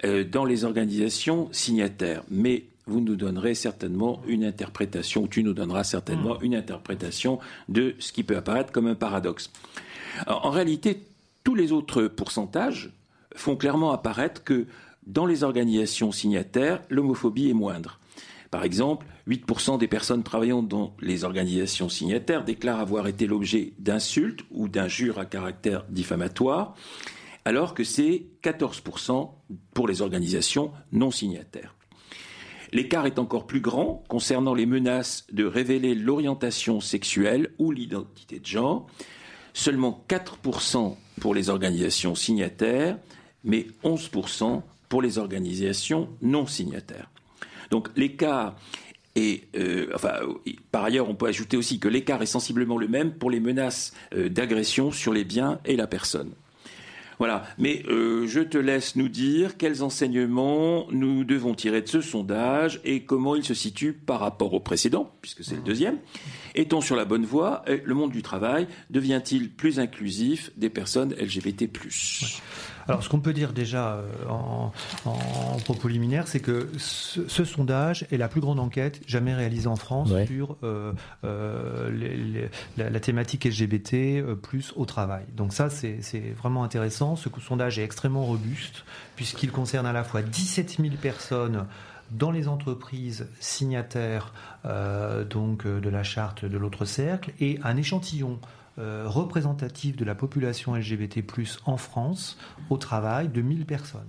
euh, 0.04 0.24
dans 0.24 0.46
les 0.46 0.64
organisations 0.64 1.48
signataires. 1.52 2.24
Mais 2.30 2.64
vous 2.86 3.00
nous 3.00 3.16
donnerez 3.16 3.54
certainement 3.54 4.22
une 4.26 4.44
interprétation, 4.44 5.22
ou 5.22 5.28
tu 5.28 5.42
nous 5.42 5.54
donneras 5.54 5.84
certainement 5.84 6.40
une 6.40 6.54
interprétation 6.54 7.38
de 7.68 7.94
ce 7.98 8.12
qui 8.12 8.22
peut 8.22 8.36
apparaître 8.36 8.72
comme 8.72 8.86
un 8.86 8.94
paradoxe. 8.94 9.50
En 10.26 10.50
réalité, 10.50 11.02
tous 11.44 11.54
les 11.54 11.72
autres 11.72 12.04
pourcentages 12.04 12.92
font 13.34 13.56
clairement 13.56 13.92
apparaître 13.92 14.44
que 14.44 14.66
dans 15.06 15.26
les 15.26 15.44
organisations 15.44 16.12
signataires, 16.12 16.80
l'homophobie 16.88 17.50
est 17.50 17.54
moindre. 17.54 17.98
Par 18.50 18.64
exemple, 18.64 19.06
8% 19.28 19.78
des 19.78 19.88
personnes 19.88 20.22
travaillant 20.22 20.62
dans 20.62 20.94
les 21.00 21.24
organisations 21.24 21.88
signataires 21.88 22.44
déclarent 22.44 22.80
avoir 22.80 23.08
été 23.08 23.26
l'objet 23.26 23.72
d'insultes 23.78 24.44
ou 24.50 24.68
d'injures 24.68 25.18
à 25.18 25.24
caractère 25.24 25.84
diffamatoire, 25.88 26.76
alors 27.44 27.74
que 27.74 27.84
c'est 27.84 28.26
14% 28.42 29.30
pour 29.74 29.88
les 29.88 30.02
organisations 30.02 30.70
non 30.92 31.10
signataires. 31.10 31.74
L'écart 32.74 33.06
est 33.06 33.20
encore 33.20 33.46
plus 33.46 33.60
grand 33.60 34.02
concernant 34.08 34.52
les 34.52 34.66
menaces 34.66 35.28
de 35.32 35.44
révéler 35.44 35.94
l'orientation 35.94 36.80
sexuelle 36.80 37.50
ou 37.58 37.70
l'identité 37.70 38.40
de 38.40 38.46
genre. 38.46 38.88
Seulement 39.52 40.04
4% 40.08 40.96
pour 41.20 41.36
les 41.36 41.50
organisations 41.50 42.16
signataires, 42.16 42.98
mais 43.44 43.68
11% 43.84 44.62
pour 44.88 45.02
les 45.02 45.18
organisations 45.18 46.08
non 46.20 46.46
signataires. 46.46 47.08
Donc 47.70 47.90
l'écart 47.96 48.56
est, 49.14 49.44
euh, 49.56 49.92
enfin, 49.94 50.14
par 50.72 50.82
ailleurs, 50.82 51.08
on 51.08 51.14
peut 51.14 51.28
ajouter 51.28 51.56
aussi 51.56 51.78
que 51.78 51.86
l'écart 51.86 52.22
est 52.22 52.26
sensiblement 52.26 52.76
le 52.76 52.88
même 52.88 53.12
pour 53.12 53.30
les 53.30 53.38
menaces 53.38 53.92
euh, 54.16 54.28
d'agression 54.28 54.90
sur 54.90 55.12
les 55.12 55.22
biens 55.22 55.60
et 55.64 55.76
la 55.76 55.86
personne. 55.86 56.32
Voilà. 57.18 57.44
Mais 57.58 57.82
euh, 57.88 58.26
je 58.26 58.40
te 58.40 58.58
laisse 58.58 58.96
nous 58.96 59.08
dire 59.08 59.56
quels 59.56 59.82
enseignements 59.82 60.86
nous 60.90 61.24
devons 61.24 61.54
tirer 61.54 61.82
de 61.82 61.88
ce 61.88 62.00
sondage 62.00 62.80
et 62.84 63.04
comment 63.04 63.36
il 63.36 63.44
se 63.44 63.54
situe 63.54 63.92
par 63.92 64.20
rapport 64.20 64.54
au 64.54 64.60
précédent, 64.60 65.10
puisque 65.22 65.44
c'est 65.44 65.56
le 65.56 65.62
deuxième. 65.62 65.98
Est-on 66.54 66.80
sur 66.80 66.96
la 66.96 67.04
bonne 67.04 67.24
voie 67.24 67.62
Et 67.66 67.82
Le 67.84 67.94
monde 67.94 68.12
du 68.12 68.22
travail 68.22 68.66
devient-il 68.90 69.50
plus 69.50 69.78
inclusif 69.78 70.50
des 70.56 70.70
personnes 70.70 71.14
LGBT 71.14 71.68
Alors, 72.86 73.02
ce 73.02 73.08
qu'on 73.08 73.20
peut 73.20 73.32
dire 73.32 73.52
déjà 73.52 73.94
euh, 73.94 74.02
en, 74.28 74.72
en 75.06 75.56
propos 75.64 75.88
liminaire, 75.88 76.28
c'est 76.28 76.40
que 76.40 76.68
ce, 76.78 77.26
ce 77.28 77.44
sondage 77.44 78.06
est 78.12 78.16
la 78.16 78.28
plus 78.28 78.40
grande 78.40 78.60
enquête 78.60 79.00
jamais 79.06 79.34
réalisée 79.34 79.66
en 79.68 79.76
France 79.76 80.10
Ouais. 80.10 80.26
sur 80.26 80.56
euh, 80.62 80.92
euh, 81.24 81.90
les- 81.90 82.16
les- 82.16 82.50
la, 82.76 82.90
la 82.90 83.00
thématique 83.00 83.44
LGBT 83.46 83.94
euh, 83.94 84.34
plus 84.34 84.72
au 84.76 84.84
travail. 84.84 85.24
Donc 85.36 85.52
ça, 85.52 85.70
c'est 85.70 85.98
vraiment 86.38 86.62
intéressant. 86.64 87.16
Ce 87.16 87.28
sondage 87.40 87.78
est 87.78 87.84
extrêmement 87.84 88.24
robuste 88.24 88.84
puisqu'il 89.16 89.50
concerne 89.50 89.86
à 89.86 89.92
la 89.92 90.04
fois 90.04 90.22
17 90.22 90.76
000 90.80 90.94
personnes 91.00 91.66
dans 92.10 92.30
les 92.30 92.48
entreprises 92.48 93.26
signataires 93.40 94.32
donc 95.30 95.66
de 95.66 95.88
la 95.88 96.02
charte 96.02 96.44
de 96.44 96.56
l'autre 96.58 96.84
cercle 96.84 97.32
et 97.40 97.58
un 97.64 97.76
échantillon 97.76 98.38
euh, 98.78 99.04
représentatif 99.06 99.96
de 99.96 100.04
la 100.04 100.14
population 100.14 100.74
LGBT+ 100.74 101.22
en 101.66 101.76
France 101.76 102.36
au 102.70 102.76
travail 102.76 103.28
de 103.28 103.40
1000 103.42 103.66
personnes. 103.66 104.00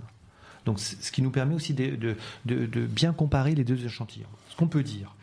Donc, 0.64 0.80
ce 0.80 1.12
qui 1.12 1.22
nous 1.22 1.30
permet 1.30 1.54
aussi 1.54 1.74
de, 1.74 1.94
de- 1.94 2.16
de- 2.44 2.66
de 2.66 2.86
bien 2.86 3.12
comparer 3.12 3.54
les 3.54 3.62
deux 3.64 3.84
échantillons. 3.84 4.26
Ce 4.50 4.56
qu'on 4.56 4.66
peut 4.66 4.82
dire, 4.82 5.14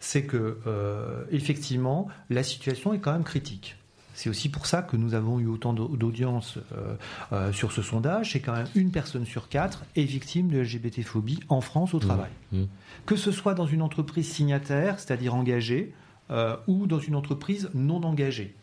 c'est 0.00 0.24
que 0.24 0.58
euh, 0.66 1.24
effectivement, 1.30 2.08
la 2.28 2.42
situation 2.42 2.92
est 2.92 2.98
quand 2.98 3.12
même 3.12 3.24
critique. 3.24 3.76
C'est 4.12 4.28
aussi 4.28 4.50
pour 4.50 4.66
ça 4.66 4.82
que 4.82 4.98
nous 4.98 5.14
avons 5.14 5.38
eu 5.40 5.46
autant 5.46 5.72
d'au- 5.72 5.88
d'audience 5.96 6.58
euh, 6.76 6.94
euh, 7.32 7.52
sur 7.54 7.72
ce 7.72 7.80
sondage. 7.80 8.32
C'est 8.32 8.40
quand 8.40 8.52
même 8.52 8.66
une 8.74 8.90
personne 8.90 9.24
sur 9.24 9.48
quatre 9.48 9.84
est 9.96 10.04
victime 10.04 10.48
de 10.48 10.58
LGBT-phobie 10.60 11.40
en 11.48 11.62
France 11.62 11.94
au 11.94 11.98
travail. 12.00 12.28
mmh. 12.52 12.64
Que 13.06 13.16
ce 13.16 13.32
soit 13.32 13.54
dans 13.54 13.66
une 13.66 13.80
entreprise 13.80 14.28
signataire, 14.30 15.00
c'est-à-dire 15.00 15.34
engagée, 15.34 15.94
euh, 16.30 16.56
ou 16.66 16.86
dans 16.86 16.98
une 16.98 17.14
entreprise 17.16 17.70
non 17.72 18.02
engagée. 18.02 18.54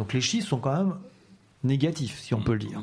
Donc 0.00 0.14
les 0.14 0.22
chiffres 0.22 0.48
sont 0.48 0.60
quand 0.60 0.74
même 0.74 0.94
négatifs, 1.62 2.20
si 2.20 2.32
on 2.32 2.40
peut 2.40 2.54
le 2.54 2.60
dire. 2.60 2.82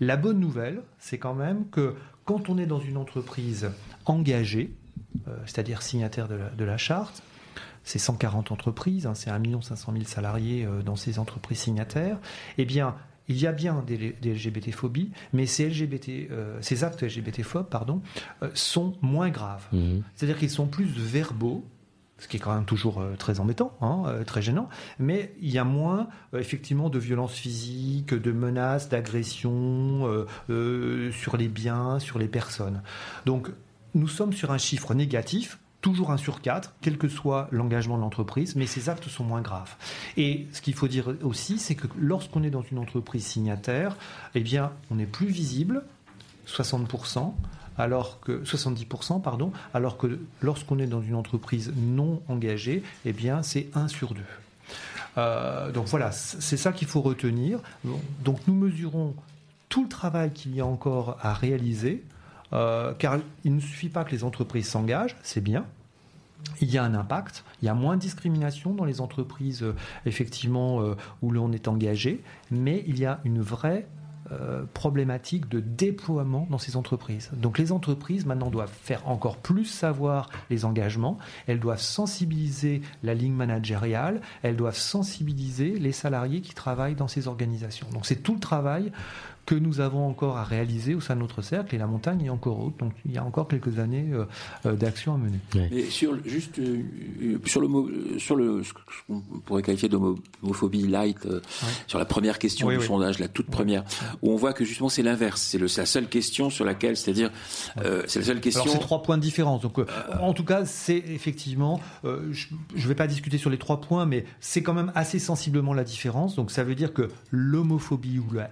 La 0.00 0.16
bonne 0.16 0.40
nouvelle, 0.40 0.80
c'est 0.98 1.18
quand 1.18 1.34
même 1.34 1.68
que 1.68 1.94
quand 2.24 2.48
on 2.48 2.56
est 2.56 2.64
dans 2.64 2.80
une 2.80 2.96
entreprise 2.96 3.70
engagée, 4.06 4.72
euh, 5.28 5.36
c'est-à-dire 5.44 5.82
signataire 5.82 6.28
de 6.28 6.34
la, 6.34 6.48
de 6.48 6.64
la 6.64 6.78
charte, 6.78 7.22
c'est 7.84 7.98
140 7.98 8.52
entreprises, 8.52 9.06
hein, 9.06 9.12
c'est 9.14 9.28
1 9.28 9.42
500 9.60 9.92
000 9.92 10.04
salariés 10.06 10.64
euh, 10.64 10.80
dans 10.80 10.96
ces 10.96 11.18
entreprises 11.18 11.58
signataires, 11.58 12.16
eh 12.56 12.64
bien, 12.64 12.94
il 13.28 13.36
y 13.36 13.46
a 13.46 13.52
bien 13.52 13.84
des, 13.86 14.16
des 14.18 14.32
LGBT-phobies, 14.32 15.10
mais 15.34 15.44
ces, 15.44 15.68
LGBT, 15.68 16.30
euh, 16.30 16.56
ces 16.62 16.84
actes 16.84 17.02
LGBT-phobes 17.02 17.68
pardon, 17.68 18.00
sont 18.54 18.96
moins 19.02 19.28
graves. 19.28 19.66
Mhm. 19.72 20.02
C'est-à-dire 20.14 20.38
qu'ils 20.38 20.48
sont 20.48 20.68
plus 20.68 20.86
verbaux, 20.86 21.66
ce 22.18 22.28
qui 22.28 22.36
est 22.36 22.40
quand 22.40 22.54
même 22.54 22.64
toujours 22.64 23.00
euh, 23.00 23.14
très 23.16 23.40
embêtant, 23.40 23.76
hein, 23.80 24.04
euh, 24.06 24.24
très 24.24 24.42
gênant, 24.42 24.68
mais 24.98 25.34
il 25.40 25.50
y 25.50 25.58
a 25.58 25.64
moins 25.64 26.08
euh, 26.34 26.38
effectivement 26.38 26.88
de 26.88 26.98
violences 26.98 27.34
physiques, 27.34 28.14
de 28.14 28.32
menaces, 28.32 28.88
d'agressions 28.88 30.26
sur 30.48 31.36
les 31.36 31.48
biens, 31.48 31.98
sur 31.98 32.18
les 32.18 32.28
personnes. 32.28 32.82
Donc 33.24 33.50
nous 33.94 34.08
sommes 34.08 34.32
sur 34.32 34.50
un 34.50 34.58
chiffre 34.58 34.94
négatif, 34.94 35.58
toujours 35.80 36.10
un 36.10 36.16
sur 36.16 36.40
quatre, 36.40 36.74
quel 36.80 36.98
que 36.98 37.08
soit 37.08 37.48
l'engagement 37.50 37.96
de 37.96 38.02
l'entreprise, 38.02 38.56
mais 38.56 38.66
ces 38.66 38.88
actes 38.88 39.08
sont 39.08 39.24
moins 39.24 39.40
graves. 39.40 39.76
Et 40.16 40.46
ce 40.52 40.60
qu'il 40.60 40.74
faut 40.74 40.88
dire 40.88 41.14
aussi, 41.22 41.58
c'est 41.58 41.74
que 41.74 41.86
lorsqu'on 41.98 42.42
est 42.42 42.50
dans 42.50 42.62
une 42.62 42.78
entreprise 42.78 43.24
signataire, 43.24 43.96
eh 44.34 44.40
bien, 44.40 44.72
on 44.90 44.98
est 44.98 45.06
plus 45.06 45.28
visible, 45.28 45.82
60%, 46.46 47.34
alors 47.78 48.20
que 48.20 48.42
70%, 48.44 49.20
pardon, 49.20 49.52
alors 49.74 49.96
que 49.96 50.18
lorsqu'on 50.40 50.78
est 50.78 50.86
dans 50.86 51.02
une 51.02 51.14
entreprise 51.14 51.72
non 51.76 52.22
engagée, 52.28 52.82
eh 53.04 53.12
bien, 53.12 53.42
c'est 53.42 53.68
1 53.74 53.88
sur 53.88 54.14
2. 54.14 54.20
Euh, 55.18 55.72
donc 55.72 55.86
voilà, 55.86 56.12
c'est 56.12 56.56
ça 56.56 56.72
qu'il 56.72 56.88
faut 56.88 57.00
retenir. 57.00 57.60
Donc 58.22 58.38
nous 58.46 58.54
mesurons 58.54 59.14
tout 59.68 59.82
le 59.82 59.88
travail 59.88 60.32
qu'il 60.32 60.54
y 60.54 60.60
a 60.60 60.66
encore 60.66 61.18
à 61.20 61.32
réaliser, 61.32 62.04
euh, 62.52 62.92
car 62.98 63.18
il 63.44 63.54
ne 63.54 63.60
suffit 63.60 63.88
pas 63.88 64.04
que 64.04 64.12
les 64.12 64.24
entreprises 64.24 64.68
s'engagent, 64.68 65.16
c'est 65.22 65.40
bien. 65.40 65.64
Il 66.60 66.70
y 66.70 66.78
a 66.78 66.84
un 66.84 66.94
impact, 66.94 67.44
il 67.60 67.66
y 67.66 67.68
a 67.68 67.74
moins 67.74 67.96
de 67.96 68.00
discrimination 68.00 68.72
dans 68.72 68.84
les 68.84 69.00
entreprises 69.00 69.62
euh, 69.62 69.74
effectivement 70.04 70.80
où 71.22 71.30
l'on 71.30 71.52
est 71.52 71.66
engagé, 71.66 72.22
mais 72.50 72.84
il 72.86 72.98
y 72.98 73.06
a 73.06 73.20
une 73.24 73.40
vraie 73.40 73.86
euh, 74.32 74.64
problématique 74.74 75.48
de 75.48 75.60
déploiement 75.60 76.46
dans 76.50 76.58
ces 76.58 76.76
entreprises. 76.76 77.30
Donc 77.34 77.58
les 77.58 77.70
entreprises 77.72 78.26
maintenant 78.26 78.50
doivent 78.50 78.72
faire 78.82 79.06
encore 79.08 79.36
plus 79.36 79.64
savoir 79.64 80.28
les 80.50 80.64
engagements, 80.64 81.18
elles 81.46 81.60
doivent 81.60 81.80
sensibiliser 81.80 82.82
la 83.02 83.14
ligne 83.14 83.34
managériale, 83.34 84.20
elles 84.42 84.56
doivent 84.56 84.76
sensibiliser 84.76 85.78
les 85.78 85.92
salariés 85.92 86.40
qui 86.40 86.54
travaillent 86.54 86.94
dans 86.94 87.08
ces 87.08 87.28
organisations. 87.28 87.86
Donc 87.92 88.06
c'est 88.06 88.16
tout 88.16 88.34
le 88.34 88.40
travail 88.40 88.90
que 89.46 89.54
nous 89.54 89.80
avons 89.80 90.06
encore 90.06 90.36
à 90.36 90.44
réaliser 90.44 90.94
au 90.94 91.00
sein 91.00 91.14
de 91.14 91.20
notre 91.20 91.40
cercle 91.40 91.74
et 91.74 91.78
la 91.78 91.86
montagne 91.86 92.24
est 92.24 92.30
encore 92.30 92.60
haute, 92.60 92.76
donc 92.78 92.92
il 93.04 93.12
y 93.12 93.18
a 93.18 93.24
encore 93.24 93.48
quelques 93.48 93.78
années 93.78 94.08
euh, 94.12 94.24
euh, 94.66 94.74
d'action 94.74 95.14
à 95.14 95.16
mener. 95.16 95.38
Mais 95.54 95.84
sur 95.84 96.16
juste 96.26 96.58
euh, 96.58 97.38
sur 97.46 97.60
le 97.60 98.18
sur 98.18 98.36
le 98.36 98.62
ce 98.62 98.72
qu'on 99.06 99.20
pourrait 99.44 99.62
qualifier 99.62 99.88
d'homophobie 99.88 100.86
light, 100.88 101.24
euh, 101.26 101.40
sur 101.86 101.98
la 101.98 102.04
première 102.04 102.38
question 102.38 102.66
Oui, 102.66 102.74
du 102.74 102.80
oui. 102.80 102.86
sondage, 102.86 103.18
la 103.18 103.28
toute 103.28 103.46
première, 103.46 103.84
où 104.22 104.32
on 104.32 104.36
voit 104.36 104.52
que 104.52 104.64
justement 104.64 104.88
c'est 104.88 105.02
l'inverse, 105.02 105.40
c'est 105.42 105.58
la 105.58 105.86
seule 105.86 106.08
question 106.08 106.50
sur 106.50 106.64
laquelle, 106.64 106.96
c'est-à-dire, 106.96 107.30
euh, 107.78 108.02
c'est 108.06 108.18
la 108.20 108.26
seule 108.26 108.40
question. 108.40 108.62
Alors 108.62 108.74
c'est 108.74 108.80
trois 108.80 109.02
points 109.02 109.16
de 109.16 109.22
différence. 109.22 109.62
Donc 109.62 109.78
euh, 109.78 109.86
en 110.20 110.32
tout 110.32 110.44
cas, 110.44 110.64
c'est 110.64 110.98
effectivement, 110.98 111.80
euh, 112.04 112.32
je 112.32 112.48
ne 112.74 112.88
vais 112.88 112.94
pas 112.94 113.06
discuter 113.06 113.38
sur 113.38 113.50
les 113.50 113.58
trois 113.58 113.80
points, 113.80 114.06
mais 114.06 114.24
c'est 114.40 114.62
quand 114.62 114.74
même 114.74 114.90
assez 114.94 115.18
sensiblement 115.18 115.72
la 115.72 115.84
différence. 115.84 116.34
Donc 116.34 116.50
ça 116.50 116.64
veut 116.64 116.74
dire 116.74 116.92
que 116.92 117.08
l'homophobie 117.30 118.18
ou 118.18 118.32
la 118.32 118.50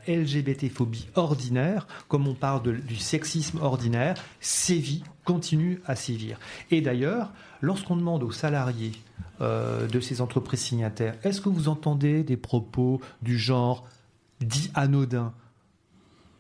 Ordinaire, 1.15 1.87
comme 2.09 2.27
on 2.27 2.35
parle 2.35 2.81
du 2.81 2.97
sexisme 2.97 3.59
ordinaire, 3.61 4.17
sévit, 4.41 5.05
continue 5.25 5.81
à 5.87 5.97
sévir. 5.97 6.39
Et 6.71 6.81
d'ailleurs, 6.81 7.33
lorsqu'on 7.61 7.97
demande 7.97 8.23
aux 8.23 8.33
salariés 8.33 8.93
euh, 9.41 9.87
de 9.87 10.01
ces 10.01 10.21
entreprises 10.21 10.61
signataires, 10.61 11.17
est-ce 11.23 11.41
que 11.41 11.49
vous 11.49 11.69
entendez 11.69 12.23
des 12.23 12.37
propos 12.37 13.01
du 13.23 13.39
genre 13.39 13.87
dit 14.41 14.71
anodin 14.75 15.33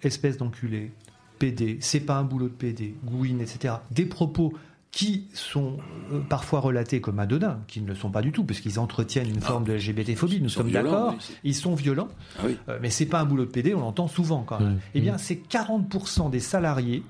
espèce 0.03 0.37
d'enculé, 0.37 0.93
PD, 1.39 1.79
c'est 1.81 2.01
pas 2.01 2.17
un 2.17 2.25
boulot 2.25 2.49
de 2.49 2.55
PD, 2.55 2.95
Gouine, 3.05 3.41
etc. 3.41 3.75
Des 3.91 4.07
propos 4.07 4.55
qui 4.95 5.27
sont 5.35 5.79
euh, 6.13 6.21
parfois 6.21 6.61
relatés 6.61 7.01
comme 7.01 7.19
anodins, 7.19 7.59
qui 7.67 7.81
ne 7.81 7.89
le 7.89 7.97
sont 7.97 8.11
pas 8.11 8.23
du 8.23 8.31
tout, 8.31 8.45
parce 8.45 8.61
qu'ils 8.61 8.79
entretiennent 8.79 9.29
une 9.29 9.41
forme 9.41 9.65
de 9.65 9.73
LGBT-phobie, 9.73 10.41
nous 10.41 10.49
sommes 10.49 10.71
d'accord, 10.71 11.17
ils 11.43 11.57
sont 11.57 11.75
violents, 11.75 12.09
Ah 12.39 12.43
oui. 12.47 12.57
euh, 12.69 12.79
mais 12.81 12.91
c'est 12.91 13.07
pas 13.07 13.19
un 13.19 13.25
boulot 13.25 13.45
de 13.45 13.51
PD, 13.51 13.75
on 13.75 13.81
l'entend 13.81 14.07
souvent 14.07 14.45
quand 14.45 14.61
même. 14.61 14.75
Mmh. 14.75 14.81
Eh 14.95 15.01
bien, 15.01 15.19
c'est 15.19 15.43
40% 15.51 16.31
des 16.31 16.39
salariés 16.39 17.03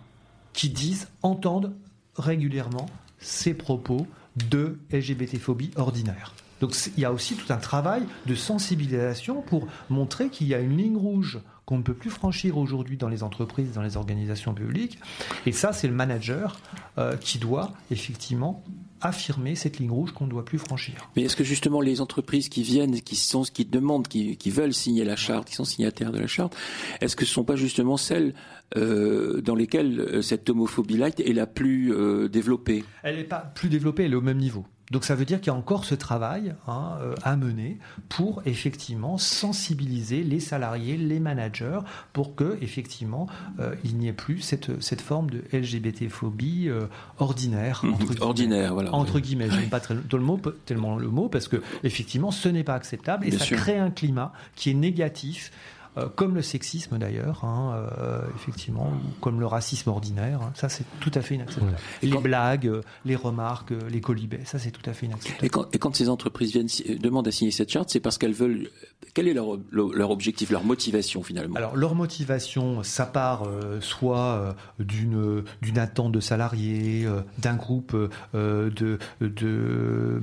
qui 0.54 0.70
disent, 0.70 1.08
entendent 1.22 1.74
régulièrement 2.16 2.86
ces 3.18 3.52
propos 3.52 4.06
de 4.48 4.78
LGBT-phobie 4.90 5.72
ordinaire. 5.76 6.32
Donc 6.60 6.74
il 6.96 7.02
y 7.02 7.04
a 7.04 7.12
aussi 7.12 7.36
tout 7.36 7.52
un 7.52 7.58
travail 7.58 8.04
de 8.24 8.34
sensibilisation 8.34 9.42
pour 9.42 9.66
montrer 9.90 10.30
qu'il 10.30 10.46
y 10.46 10.54
a 10.54 10.60
une 10.60 10.78
ligne 10.78 10.96
rouge 10.96 11.40
qu'on 11.66 11.78
ne 11.78 11.82
peut 11.82 11.94
plus 11.94 12.10
franchir 12.10 12.58
aujourd'hui 12.58 12.96
dans 12.96 13.08
les 13.08 13.22
entreprises, 13.22 13.72
dans 13.72 13.82
les 13.82 13.96
organisations 13.96 14.54
publiques. 14.54 14.98
Et 15.46 15.52
ça, 15.52 15.72
c'est 15.72 15.88
le 15.88 15.94
manager 15.94 16.58
euh, 16.98 17.16
qui 17.16 17.38
doit 17.38 17.72
effectivement 17.90 18.62
affirmer 19.04 19.54
cette 19.54 19.78
ligne 19.78 19.90
rouge 19.90 20.12
qu'on 20.12 20.24
ne 20.24 20.30
doit 20.30 20.44
plus 20.44 20.58
franchir. 20.58 20.94
Mais 21.14 21.22
est-ce 21.22 21.36
que 21.36 21.44
justement 21.44 21.80
les 21.80 22.00
entreprises 22.00 22.48
qui 22.48 22.62
viennent, 22.62 23.00
qui 23.02 23.16
sont, 23.16 23.42
qui 23.42 23.64
demandent, 23.64 24.08
qui, 24.08 24.36
qui 24.36 24.50
veulent 24.50 24.72
signer 24.72 25.04
la 25.04 25.16
charte, 25.16 25.48
qui 25.48 25.54
sont 25.54 25.64
signataires 25.64 26.10
de 26.10 26.18
la 26.18 26.26
charte, 26.26 26.56
est-ce 27.00 27.14
que 27.14 27.24
ce 27.24 27.30
ne 27.30 27.34
sont 27.34 27.44
pas 27.44 27.56
justement 27.56 27.96
celles 27.96 28.34
euh, 28.76 29.42
dans 29.42 29.54
lesquelles 29.54 30.00
euh, 30.00 30.22
cette 30.22 30.48
homophobie 30.48 30.96
light 30.96 31.20
est 31.20 31.34
la 31.34 31.46
plus 31.46 31.92
euh, 31.92 32.28
développée? 32.28 32.84
Elle 33.02 33.16
n'est 33.16 33.24
pas 33.24 33.40
plus 33.54 33.68
développée, 33.68 34.04
elle 34.04 34.12
est 34.12 34.16
au 34.16 34.22
même 34.22 34.38
niveau. 34.38 34.64
Donc 34.94 35.04
ça 35.04 35.16
veut 35.16 35.24
dire 35.24 35.40
qu'il 35.40 35.48
y 35.48 35.50
a 35.50 35.58
encore 35.58 35.84
ce 35.84 35.96
travail 35.96 36.54
hein, 36.68 36.92
euh, 37.02 37.14
à 37.24 37.34
mener 37.34 37.78
pour 38.08 38.42
effectivement 38.46 39.18
sensibiliser 39.18 40.22
les 40.22 40.38
salariés, 40.38 40.96
les 40.96 41.18
managers, 41.18 41.80
pour 42.12 42.36
que 42.36 42.56
effectivement 42.62 43.26
euh, 43.58 43.74
il 43.82 43.96
n'y 43.96 44.06
ait 44.06 44.12
plus 44.12 44.38
cette, 44.38 44.80
cette 44.80 45.00
forme 45.00 45.30
de 45.30 45.42
LGBT-phobie 45.52 46.68
euh, 46.68 46.86
ordinaire. 47.18 47.82
entre 47.84 47.98
guillemets. 48.06 48.20
Ordinaire, 48.22 48.72
voilà. 48.74 48.94
Entre 48.94 49.18
guillemets, 49.18 49.50
je 49.50 49.56
n'aime 49.56 49.68
pas 49.68 49.80
très- 49.80 49.94
le 49.96 50.18
mot, 50.20 50.38
tellement 50.64 50.96
le 50.96 51.08
mot 51.08 51.28
parce 51.28 51.48
que 51.48 51.60
effectivement 51.82 52.30
ce 52.30 52.48
n'est 52.48 52.62
pas 52.62 52.74
acceptable 52.74 53.26
et 53.26 53.30
Bien 53.30 53.40
ça 53.40 53.44
sûr. 53.46 53.56
crée 53.56 53.78
un 53.78 53.90
climat 53.90 54.32
qui 54.54 54.70
est 54.70 54.74
négatif. 54.74 55.50
Euh, 55.96 56.08
comme 56.14 56.34
le 56.34 56.42
sexisme 56.42 56.98
d'ailleurs, 56.98 57.44
hein, 57.44 57.88
euh, 57.98 58.20
effectivement, 58.36 58.88
ou 58.88 59.20
comme 59.20 59.40
le 59.40 59.46
racisme 59.46 59.90
ordinaire, 59.90 60.42
hein, 60.42 60.52
ça 60.54 60.68
c'est 60.68 60.84
tout 61.00 61.12
à 61.14 61.20
fait 61.20 61.36
inacceptable. 61.36 61.76
Et 62.02 62.06
les 62.06 62.18
blagues, 62.18 62.66
euh, 62.66 62.80
les 63.04 63.16
remarques, 63.16 63.72
les 63.90 64.00
colibets, 64.00 64.44
ça 64.44 64.58
c'est 64.58 64.70
tout 64.70 64.88
à 64.88 64.92
fait 64.92 65.06
inacceptable. 65.06 65.44
Et 65.44 65.48
quand, 65.48 65.74
et 65.74 65.78
quand 65.78 65.94
ces 65.94 66.08
entreprises 66.08 66.52
viennent 66.52 66.68
demandent 66.98 67.28
à 67.28 67.32
signer 67.32 67.50
cette 67.50 67.70
charte, 67.70 67.90
c'est 67.90 68.00
parce 68.00 68.18
qu'elles 68.18 68.32
veulent. 68.32 68.70
Quel 69.12 69.28
est 69.28 69.34
leur, 69.34 70.10
objectif, 70.10 70.50
leur 70.50 70.64
motivation 70.64 71.22
finalement? 71.22 71.54
Alors 71.54 71.76
leur 71.76 71.94
motivation, 71.94 72.82
ça 72.82 73.06
part 73.06 73.44
euh, 73.44 73.80
soit 73.80 74.56
d'une 74.78 75.44
d'une 75.62 75.78
attente 75.78 76.12
de 76.12 76.20
salariés, 76.20 77.06
d'un 77.38 77.54
groupe 77.54 77.94
euh, 78.34 78.70
de 78.70 78.98
de 79.20 80.20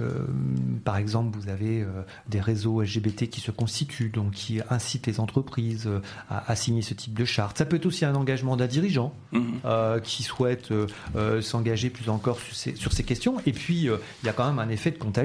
euh, 0.00 0.26
par 0.84 0.96
exemple 0.96 1.36
vous 1.36 1.48
avez 1.48 1.84
des 2.28 2.40
réseaux 2.40 2.82
LGBT 2.82 3.28
qui 3.28 3.40
se 3.40 3.50
constituent 3.50 4.10
donc 4.10 4.32
qui 4.32 4.60
incitent 4.70 4.99
les 5.06 5.20
entreprises 5.20 5.86
euh, 5.86 6.00
à, 6.28 6.50
à 6.50 6.56
signer 6.56 6.82
ce 6.82 6.94
type 6.94 7.14
de 7.14 7.24
charte. 7.24 7.58
Ça 7.58 7.64
peut 7.64 7.76
être 7.76 7.86
aussi 7.86 8.04
un 8.04 8.14
engagement 8.14 8.56
d'un 8.56 8.66
dirigeant 8.66 9.12
Mhm. 9.32 9.60
euh, 9.64 10.00
qui 10.00 10.22
souhaite 10.24 10.70
euh, 10.72 11.40
s'engager 11.40 11.88
plus 11.90 12.08
encore 12.08 12.40
sur 12.40 12.54
ces, 12.54 12.74
sur 12.74 12.92
ces 12.92 13.04
questions. 13.04 13.36
Et 13.46 13.52
puis, 13.52 13.82
il 13.82 14.26
y 14.26 14.28
a 14.28 14.32
quand 14.32 14.46
même 14.46 14.58
un 14.58 14.68
effet 14.68 14.90
de 14.90 14.98
contagion. 14.98 15.20